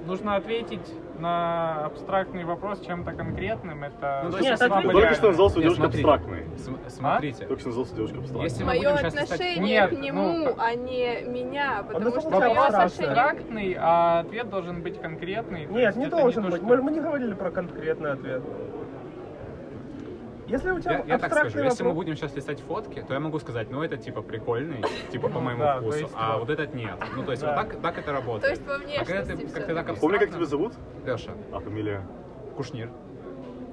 Нужно 0.06 0.36
ответить 0.36 0.92
на 1.18 1.86
абстрактный 1.86 2.44
вопрос 2.44 2.80
чем-то 2.80 3.12
конкретным. 3.12 3.84
Это 3.84 4.22
Ну, 4.24 4.30
то 4.32 4.38
Нет, 4.40 4.46
есть, 4.50 4.62
это 4.62 4.64
Ты 4.64 4.66
слабо 4.68 4.76
не- 4.80 4.82
только 4.84 4.98
реально. 5.00 5.16
что 5.16 5.26
назвал 5.28 5.50
свою 5.50 5.68
Нет, 5.68 5.76
девушку 5.78 5.92
смотрите. 5.92 6.08
абстрактной. 6.10 6.58
См- 6.58 6.90
Смотрите, 6.90 7.46
Только 7.46 7.60
что 7.60 7.68
назвал 7.68 7.86
свою 7.86 8.06
девушку 8.08 8.20
абстрактной. 8.22 8.44
если 8.44 8.64
Мое 8.64 8.96
сейчас 8.96 9.14
отношение 9.14 9.80
Нет, 9.80 9.90
к 9.90 9.92
нему, 9.92 10.22
ну, 10.32 10.54
а 10.58 10.74
не 10.74 11.22
меня, 11.22 11.84
потому 11.86 12.08
это 12.08 12.20
что 12.20 12.30
вопрос 12.30 12.40
мое 12.54 12.66
отношение... 12.66 13.12
абстрактный, 13.12 13.76
а 13.80 14.20
ответ 14.20 14.50
должен 14.50 14.82
быть 14.82 15.00
конкретный. 15.00 15.66
Нет, 15.66 15.96
не 15.96 16.06
это 16.06 16.16
должен 16.16 16.42
то, 16.44 16.50
быть. 16.50 16.60
что- 16.60 16.66
Мы, 16.66 16.82
мы 16.82 16.90
не 16.92 17.00
говорили 17.00 17.34
про 17.34 17.50
конкретный 17.50 18.12
ответ. 18.12 18.42
Если 20.46 20.70
у 20.70 20.78
тебя 20.78 20.98
Я, 20.98 21.04
я 21.14 21.18
так 21.18 21.32
скажу, 21.32 21.58
если 21.58 21.82
мы 21.82 21.88
вопрос- 21.90 21.94
будем 21.94 22.16
сейчас 22.16 22.36
листать 22.36 22.60
фотки, 22.60 23.02
то 23.06 23.14
я 23.14 23.20
могу 23.20 23.38
сказать, 23.38 23.70
ну 23.70 23.82
это 23.82 23.96
типа 23.96 24.20
прикольный, 24.22 24.82
типа 25.10 25.28
по 25.28 25.40
моему 25.46 25.62
Да, 25.62 25.80
вкусу, 25.80 25.98
есть 25.98 26.12
а 26.14 26.38
вот. 26.38 26.50
этот 26.50 26.74
нет. 26.74 26.96
Ну 27.16 27.22
то 27.24 27.30
есть 27.30 27.42
Да. 27.42 27.54
вот 27.56 27.70
так, 27.72 27.80
так 27.80 27.98
это 27.98 28.12
работает. 28.12 28.42
То 28.42 28.50
есть 28.50 28.64
по 28.64 28.74
а 28.74 28.78
когда 29.04 29.22
ты, 29.22 29.34
внешности 29.34 29.54
как 29.54 29.66
ты 29.66 29.74
так 29.74 29.84
всё-таки. 29.86 30.00
Помни, 30.00 30.18
как 30.18 30.30
тебя 30.30 30.44
зовут? 30.44 30.72
Леша, 31.06 31.32
А 31.52 31.60
фамилия? 31.60 32.02
Кушнир. 32.56 32.90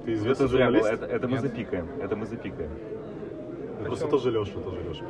Ты 0.04 0.12
Это, 0.12 0.14
известный 0.14 0.46
было, 0.46 0.48
журналист? 0.50 0.88
это, 0.92 1.06
это 1.06 1.28
мы 1.28 1.38
запикаем. 1.38 1.88
Это 2.00 2.16
мы 2.16 2.26
запикаем. 2.26 2.70
Просто 3.84 4.08
тоже 4.08 4.30
Леша, 4.30 4.52
тоже 4.60 4.80
Леша. 4.88 5.04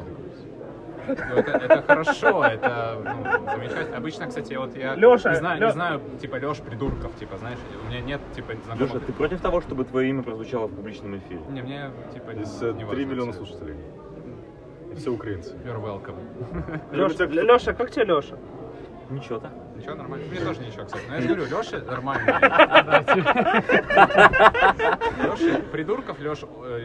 Ну, 1.09 1.15
это, 1.37 1.51
это 1.51 1.83
хорошо, 1.83 2.45
это 2.45 2.97
ну, 3.05 3.51
замечательно. 3.51 3.97
Обычно, 3.97 4.27
кстати, 4.27 4.55
вот 4.55 4.77
я 4.77 4.95
Лёша, 4.95 5.31
не 5.31 5.37
знаю, 5.37 5.61
Лё- 5.61 5.67
не 5.67 5.73
знаю, 5.73 6.01
типа 6.21 6.37
Леш 6.37 6.59
придурков, 6.59 7.15
типа, 7.17 7.39
знаешь, 7.39 7.59
у 7.85 7.89
меня 7.89 8.01
нет 8.01 8.21
типа 8.35 8.55
знакомых. 8.65 8.95
Леша, 8.95 9.07
ты 9.07 9.13
против 9.13 9.41
того, 9.41 9.61
чтобы 9.61 9.85
твое 9.85 10.11
имя 10.11 10.23
прозвучало 10.23 10.67
в 10.67 10.75
публичном 10.75 11.17
эфире? 11.19 11.41
Не, 11.49 11.63
мне 11.63 11.91
типа 12.15 12.33
Здесь 12.35 12.61
не 12.61 12.67
э, 12.69 12.73
важно 12.73 12.91
3 12.95 13.05
миллиона 13.05 13.33
всё. 13.33 13.45
слушателей. 13.45 13.77
И 14.93 14.95
все 14.95 15.11
украинцы. 15.11 15.55
You're 15.65 15.81
welcome. 15.83 16.17
Леша, 16.93 17.25
Леша, 17.27 17.73
как 17.73 17.91
тебе 17.91 18.05
Леша? 18.05 18.37
Ничего 19.11 19.39
так. 19.39 19.51
Ничего, 19.77 19.95
нормально. 19.95 20.27
Мне 20.31 20.41
тоже 20.41 20.61
ничего, 20.61 20.85
кстати. 20.85 21.05
Но 21.09 21.15
я 21.15 21.21
же 21.21 21.29
говорю, 21.29 21.45
Леша 21.45 21.79
нормальный. 21.81 22.33
Леша, 25.23 25.61
придурков, 25.73 26.21
Леш, 26.21 26.41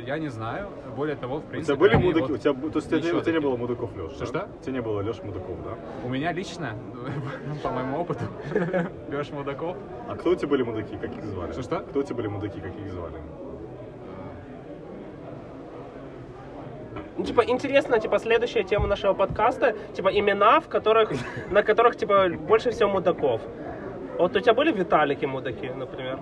я 0.05 0.17
не 0.17 0.29
знаю. 0.29 0.69
Более 0.95 1.15
того, 1.15 1.37
в 1.37 1.45
У 1.45 1.47
принципе... 1.47 1.75
тебя 1.75 1.81
были 1.81 1.95
мудаки? 1.95 2.31
У 2.31 2.37
тебя, 2.37 2.53
то 2.53 2.79
есть 2.79 2.93
у 2.93 2.99
тебя, 2.99 3.17
у 3.17 3.31
не 3.31 3.39
было 3.39 3.57
мудаков, 3.57 3.95
Леш? 3.95 4.13
Что-что? 4.13 4.47
У 4.59 4.63
тебя 4.63 4.73
не 4.73 4.81
было 4.81 5.01
Леш 5.01 5.21
мудаков, 5.21 5.63
да? 5.63 5.77
У 6.03 6.09
меня 6.09 6.31
лично, 6.31 6.75
по 7.63 7.71
моему 7.71 7.99
опыту, 7.99 8.25
Леш 9.09 9.29
Мудаков. 9.31 9.77
А 10.07 10.15
кто 10.15 10.31
у 10.31 10.35
тебя 10.35 10.47
были 10.47 10.63
мудаки? 10.63 10.97
Как 10.97 11.15
их 11.15 11.25
звали? 11.25 11.51
Что-что? 11.51 11.79
Кто 11.81 11.99
у 11.99 12.03
тебя 12.03 12.15
были 12.15 12.27
мудаки? 12.27 12.59
Как 12.59 12.75
их 12.75 12.91
звали? 12.91 13.15
Ну, 17.17 17.23
типа, 17.25 17.41
интересно, 17.45 17.99
типа, 17.99 18.19
следующая 18.19 18.63
тема 18.63 18.87
нашего 18.87 19.13
подкаста, 19.13 19.75
типа, 19.95 20.09
имена, 20.09 20.59
в 20.59 20.67
которых, 20.67 21.11
на 21.49 21.63
которых, 21.63 21.95
типа, 21.95 22.29
больше 22.29 22.69
всего 22.71 22.89
мудаков. 22.89 23.41
Вот 24.19 24.35
у 24.35 24.39
тебя 24.39 24.53
были 24.53 24.71
Виталики 24.71 25.25
мудаки, 25.25 25.69
например? 25.69 26.19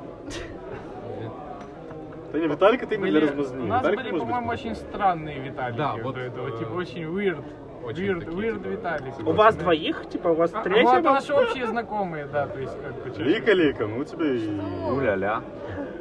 Да 2.32 2.40
не, 2.40 2.48
Виталик 2.48 2.84
это 2.84 2.96
имя 2.96 3.12
для 3.12 3.22
размазни. 3.22 3.62
У 3.62 3.66
нас 3.66 3.82
Виталик 3.82 4.12
были, 4.12 4.20
по-моему, 4.20 4.50
очень 4.50 4.76
странные 4.76 5.40
Виталики. 5.40 5.78
Да, 5.78 5.96
до 5.96 6.04
вот, 6.04 6.18
этого, 6.18 6.48
э, 6.50 6.60
типа 6.60 6.72
очень 6.74 7.04
weird. 7.04 7.44
очень 7.86 8.04
weird, 8.06 8.20
такие, 8.26 8.38
weird 8.38 8.58
типа, 8.58 8.68
Виталики. 8.68 9.22
У 9.22 9.32
вас 9.32 9.56
двоих, 9.56 10.10
типа, 10.10 10.28
у 10.30 10.34
вас 10.36 10.52
А, 10.54 10.62
третий 10.62 10.84
вот 10.84 11.04
был? 11.04 11.12
наши 11.12 11.34
общие 11.34 11.68
знакомые, 11.68 12.26
да, 12.26 12.48
то 12.48 12.60
есть 12.60 12.74
как 12.82 12.94
бы... 13.04 13.16
чё- 13.16 13.24
Лика, 13.24 13.54
Лика, 13.54 13.86
ну 13.88 14.00
у 14.00 14.04
тебя 14.04 14.26
и... 14.26 14.50
Уля-ля. 14.92 15.42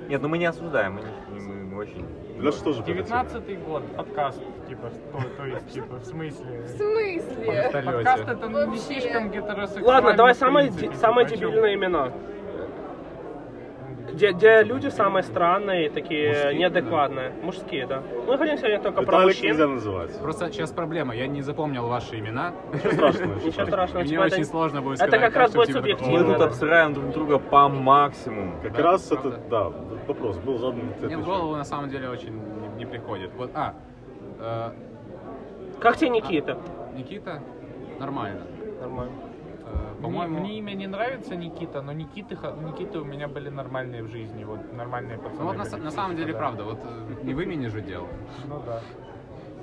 Нет, 0.09 0.23
ну 0.23 0.29
мы 0.29 0.39
не 0.39 0.47
осуждаем, 0.47 0.95
мы, 0.95 1.01
не- 1.03 1.41
мы, 1.41 1.55
мы 1.65 1.79
очень... 1.79 2.05
Леша 2.39 2.65
тоже 2.65 2.83
прилетел. 2.83 3.07
19 3.07 3.65
год, 3.65 3.83
подкаст, 3.97 4.41
типа, 4.69 4.91
то, 5.13 5.23
то 5.37 5.47
есть, 5.47 5.73
типа, 5.73 5.97
в 5.97 6.05
смысле... 6.05 6.63
В 6.63 6.69
смысле? 6.69 7.71
Подкаст 7.73 8.29
это 8.29 8.49
ну, 8.49 8.71
не 8.71 8.79
слишком 8.79 9.31
гетеросексуальный. 9.31 9.89
Ладно, 9.89 10.15
давай 10.15 10.35
самые, 10.35 10.73
самые 10.95 11.27
типа, 11.27 11.41
чём? 11.41 11.51
дебильные 11.51 11.75
имена. 11.77 12.13
Где, 14.15 14.31
где 14.31 14.63
люди 14.63 14.89
самые 14.89 15.25
странные, 15.25 15.91
такие 15.91 16.29
Мужские, 16.29 16.55
неадекватные. 16.55 17.33
Мужские, 17.43 17.87
да. 17.89 18.01
Мы 18.29 18.39
хотим 18.39 18.59
сегодня 18.59 18.81
только 18.81 19.03
про 19.03 19.19
Виталик 19.19 19.27
мужчин. 19.27 19.49
нельзя 19.51 19.67
называть. 19.67 20.19
Просто 20.21 20.53
сейчас 20.53 20.71
проблема, 20.71 21.17
я 21.17 21.27
не 21.27 21.43
запомнил 21.43 21.89
ваши 21.89 22.21
имена. 22.21 22.53
Ничего 22.73 22.93
страшного. 22.93 23.35
ничего 23.45 23.67
страшного. 23.67 24.05
Мне 24.05 24.21
очень 24.21 24.43
это- 24.43 24.45
сложно 24.45 24.83
будет 24.83 25.01
это 25.01 25.09
сказать 25.09 25.21
как 25.21 25.33
так, 25.33 25.43
раз 25.43 25.53
будет 25.55 25.67
типа, 25.67 25.79
субъективно. 25.79 26.13
Мы 26.13 26.21
«О, 26.21 26.33
тут 26.35 26.43
обсираем 26.47 26.95
друг 26.95 27.11
друга 27.11 27.39
по 27.41 27.69
максимуму. 27.69 28.61
Как 28.63 28.73
Да, 28.77 28.83
раз 28.85 29.11
это, 29.11 29.31
да, 29.51 29.65
вопрос 30.07 30.39
был 30.39 30.59
задан. 30.59 30.93
Мне 31.03 31.17
в 31.19 31.25
голову 31.25 31.57
на 31.57 31.65
самом 31.65 31.91
деле 31.91 32.09
очень 32.09 32.33
не, 32.35 32.85
не 32.85 32.87
приходит. 32.87 33.33
Вот, 33.37 33.51
а, 33.53 33.75
э, 34.39 34.71
Как 35.81 35.97
тебе 35.97 36.11
Никита? 36.11 36.57
Никита, 36.97 37.43
нормально. 37.99 38.43
Нормально. 38.81 39.13
По-моему- 40.03 40.41
мне 40.41 40.59
имя 40.59 40.73
не 40.73 40.87
нравится 40.87 41.35
Никита, 41.37 41.83
но 41.83 41.93
Никиты, 41.93 42.37
Никиты 42.67 42.99
у 42.99 43.05
меня 43.05 43.29
были 43.29 43.49
нормальные 43.49 44.03
в 44.03 44.09
жизни, 44.09 44.45
вот 44.45 44.73
нормальные 44.73 45.19
пацаны. 45.19 45.41
Ну 45.41 45.47
вот 45.47 45.57
на, 45.57 45.79
на 45.79 45.91
самом 45.91 46.17
деле 46.17 46.33
да. 46.33 46.39
правда, 46.39 46.65
вот 46.65 46.79
э, 46.85 47.25
не 47.25 47.35
в 47.35 47.41
имени 47.41 47.69
же 47.69 47.81
дело. 47.81 48.07
Ну 48.47 48.61
да. 48.67 48.81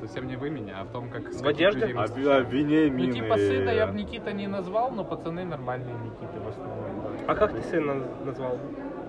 Совсем 0.01 0.28
не 0.28 0.36
в 0.36 0.43
имени, 0.43 0.74
а 0.76 0.84
в 0.84 0.91
том, 0.91 1.12
как... 1.12 1.32
В 1.32 1.47
одежде? 1.47 1.93
А, 1.95 2.05
а 2.05 2.39
Вениамин 2.39 3.09
Ну 3.09 3.14
типа 3.14 3.38
сына 3.38 3.70
я 3.70 3.86
бы 3.86 3.93
Никита 3.93 4.34
не 4.34 4.47
назвал, 4.47 4.91
но 4.91 5.03
пацаны 5.03 5.45
нормальные 5.45 5.93
Никиты 5.93 6.39
в 6.39 6.47
основном. 6.47 6.82
А 7.28 7.36
как 7.36 7.53
ты 7.53 7.62
сына 7.62 7.95
назвал? 8.26 8.57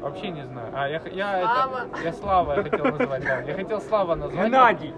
Вообще 0.02 0.30
не 0.30 0.46
знаю. 0.46 0.68
А, 0.74 0.88
я, 0.90 1.00
х- 1.00 1.10
я, 1.10 1.42
Слава. 1.42 1.78
Это, 1.94 2.04
я 2.04 2.14
Слава 2.14 2.54
я 2.56 2.64
хотел 2.64 2.86
назвать, 2.86 3.24
да. 3.24 3.42
Я 3.42 3.54
хотел 3.56 3.82
Слава 3.82 4.16
назвать. 4.16 4.46
Геннадий! 4.46 4.94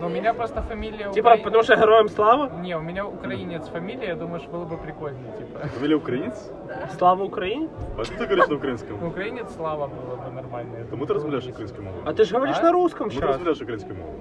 Но 0.00 0.06
у 0.06 0.10
меня 0.10 0.32
просто 0.34 0.62
фамилия... 0.62 1.10
Типа, 1.12 1.28
укра- 1.34 1.42
потому 1.44 1.62
что 1.62 1.76
героем 1.76 2.08
слава? 2.08 2.50
Не, 2.60 2.76
у 2.76 2.80
меня 2.80 3.04
украинец 3.06 3.66
фамилия, 3.68 4.08
я 4.08 4.14
думаю, 4.16 4.40
что 4.40 4.50
было 4.50 4.64
бы 4.64 4.76
прикольнее, 4.76 5.32
типа. 5.38 5.66
Фамилия 5.68 5.96
украинец? 5.96 6.50
Слава 6.98 7.24
Украине? 7.24 7.68
А 7.98 8.04
что 8.04 8.14
ты 8.14 8.24
говоришь 8.26 8.46
на 8.48 8.52
Ну, 8.54 8.56
украинском? 8.58 9.06
Украинец 9.08 9.54
Слава 9.56 9.86
было 9.86 10.16
бы 10.16 10.30
нормально. 10.34 10.76
я 10.78 10.84
Тому 10.84 10.90
думаю, 10.90 11.06
ти 11.06 11.12
было 11.12 11.14
розмовляєш 11.14 11.44
бы 11.46 11.50
українською 11.50 11.82
мовою? 11.84 12.02
А 12.06 12.10
ты 12.12 12.24
же 12.24 12.34
говоришь 12.34 12.56
А? 12.60 12.62
на 12.62 12.72
русском 12.72 13.08
Тому 13.08 13.10
ти 13.10 13.14
сейчас. 13.16 13.28
розмовляєш 13.28 13.60
українською 13.62 13.94
мовою? 13.98 14.18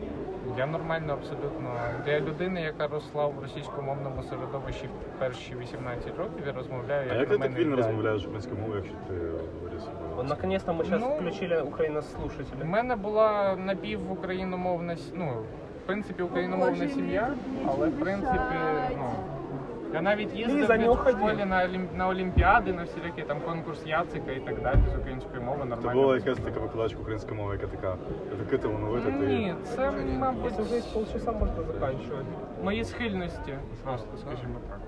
Я 0.58 0.66
нормально 0.66 1.12
абсолютно. 1.12 1.70
Для 2.04 2.20
людини, 2.20 2.60
яка 2.62 2.86
росла 2.88 3.26
в 3.26 3.42
російськомовному 3.42 4.22
середовищі 4.22 4.88
перші 5.18 5.54
18 5.60 6.18
років, 6.18 6.42
я 6.46 6.52
розмовляю 6.52 7.10
А 7.10 7.14
як 7.14 7.22
ти 7.22 7.26
так 7.26 7.30
нормальний 7.30 7.58
вільно 7.60 7.72
ідеаль. 7.74 7.86
розмовляєш 7.86 8.22
українською 8.22 8.60
мовою, 8.60 8.76
якщо 8.84 8.96
ти 9.08 9.14
виріс? 9.64 9.82
Вот, 10.16 10.28
Наконец-то 10.28 10.72
мы 10.72 10.84
сейчас 10.84 11.00
Ну. 11.00 11.14
включили 11.14 11.62
У 11.62 11.66
украинослушателя. 11.66 12.64
мене 12.64 12.96
була 12.96 13.56
напівукраїномовна, 13.56 14.92
с- 14.92 15.12
ну, 15.14 15.26
в 15.84 15.86
принципі, 15.86 16.22
україномовна 16.22 16.88
сім'я, 16.88 17.28
але 17.68 17.88
в 17.88 18.00
принципі, 18.00 18.38
ну. 18.98 19.10
Я 19.94 20.02
навіть 20.02 20.34
їздив 20.34 20.56
Ліза, 20.58 20.76
в 20.90 21.08
школі 21.10 21.44
на, 21.44 21.64
олім... 21.64 21.88
на 21.94 22.08
олімпіади, 22.08 22.72
на 22.72 22.82
всілякі 22.84 23.22
там 23.22 23.40
конкурс 23.40 23.86
Яцика 23.86 24.32
і 24.32 24.40
так 24.40 24.62
далі 24.62 24.78
з 24.94 24.98
української 24.98 25.42
мови 25.42 25.58
Це 25.62 25.68
нормально. 25.68 26.02
була 26.02 26.14
якась 26.16 26.38
така 26.38 26.60
викладачка 26.60 27.00
української 27.00 27.36
мови, 27.40 27.58
яка 27.62 27.66
така 27.76 27.96
така 28.44 28.58
талановита. 28.62 29.10
ти- 29.10 29.26
Ні, 29.26 29.54
це, 29.64 29.92
мабуть, 30.18 30.52
Если 30.60 30.82
полчаса, 30.94 31.32
можно 31.32 31.62
заканчивать. 31.72 32.26
мої 32.62 32.84
схильності, 32.84 33.54
просто 33.84 34.16
скажімо 34.16 34.54
так. 34.70 34.78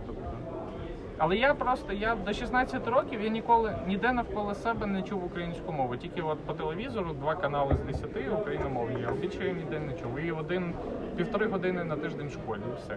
Але 1.19 1.37
я 1.37 1.55
просто 1.55 1.93
я 1.93 2.17
до 2.27 2.33
16 2.33 2.89
років 2.89 3.21
я 3.23 3.29
ніколи 3.29 3.77
ніде 3.87 4.13
навколо 4.13 4.55
себе 4.55 4.87
не 4.87 5.03
чув 5.03 5.25
українську 5.25 5.73
мову. 5.73 5.97
Тільки 5.97 6.23
от 6.23 6.39
по 6.39 6.53
телевізору 6.53 7.13
два 7.21 7.35
канали 7.35 7.75
з 7.75 7.81
10 7.87 8.11
україномовні, 8.41 9.07
а 9.09 9.13
більше 9.13 9.45
я 9.47 9.53
ніде 9.53 9.81
не 9.81 9.93
чув. 9.93 10.19
І 10.19 10.33
один 10.33 10.75
півтори 11.17 11.47
години 11.47 11.85
на 11.85 11.97
тиждень 11.97 12.29
в 12.29 12.33
школі, 12.33 12.61
і 12.73 12.77
все. 12.85 12.97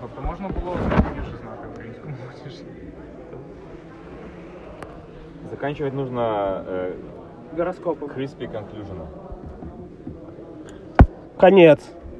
Тобто 0.00 0.22
можна 0.22 0.48
було 0.48 0.76
більше 1.14 1.36
знати 1.42 1.68
українську 1.74 2.08
мову. 2.08 2.20
ніж- 2.44 2.62
Заканчивать 5.50 5.94
нужно 5.94 6.20
э, 6.70 6.92
Гороскопы. 7.56 8.06
crispy 8.16 8.46
conclusion. 8.48 9.06
Конец. 11.36 11.92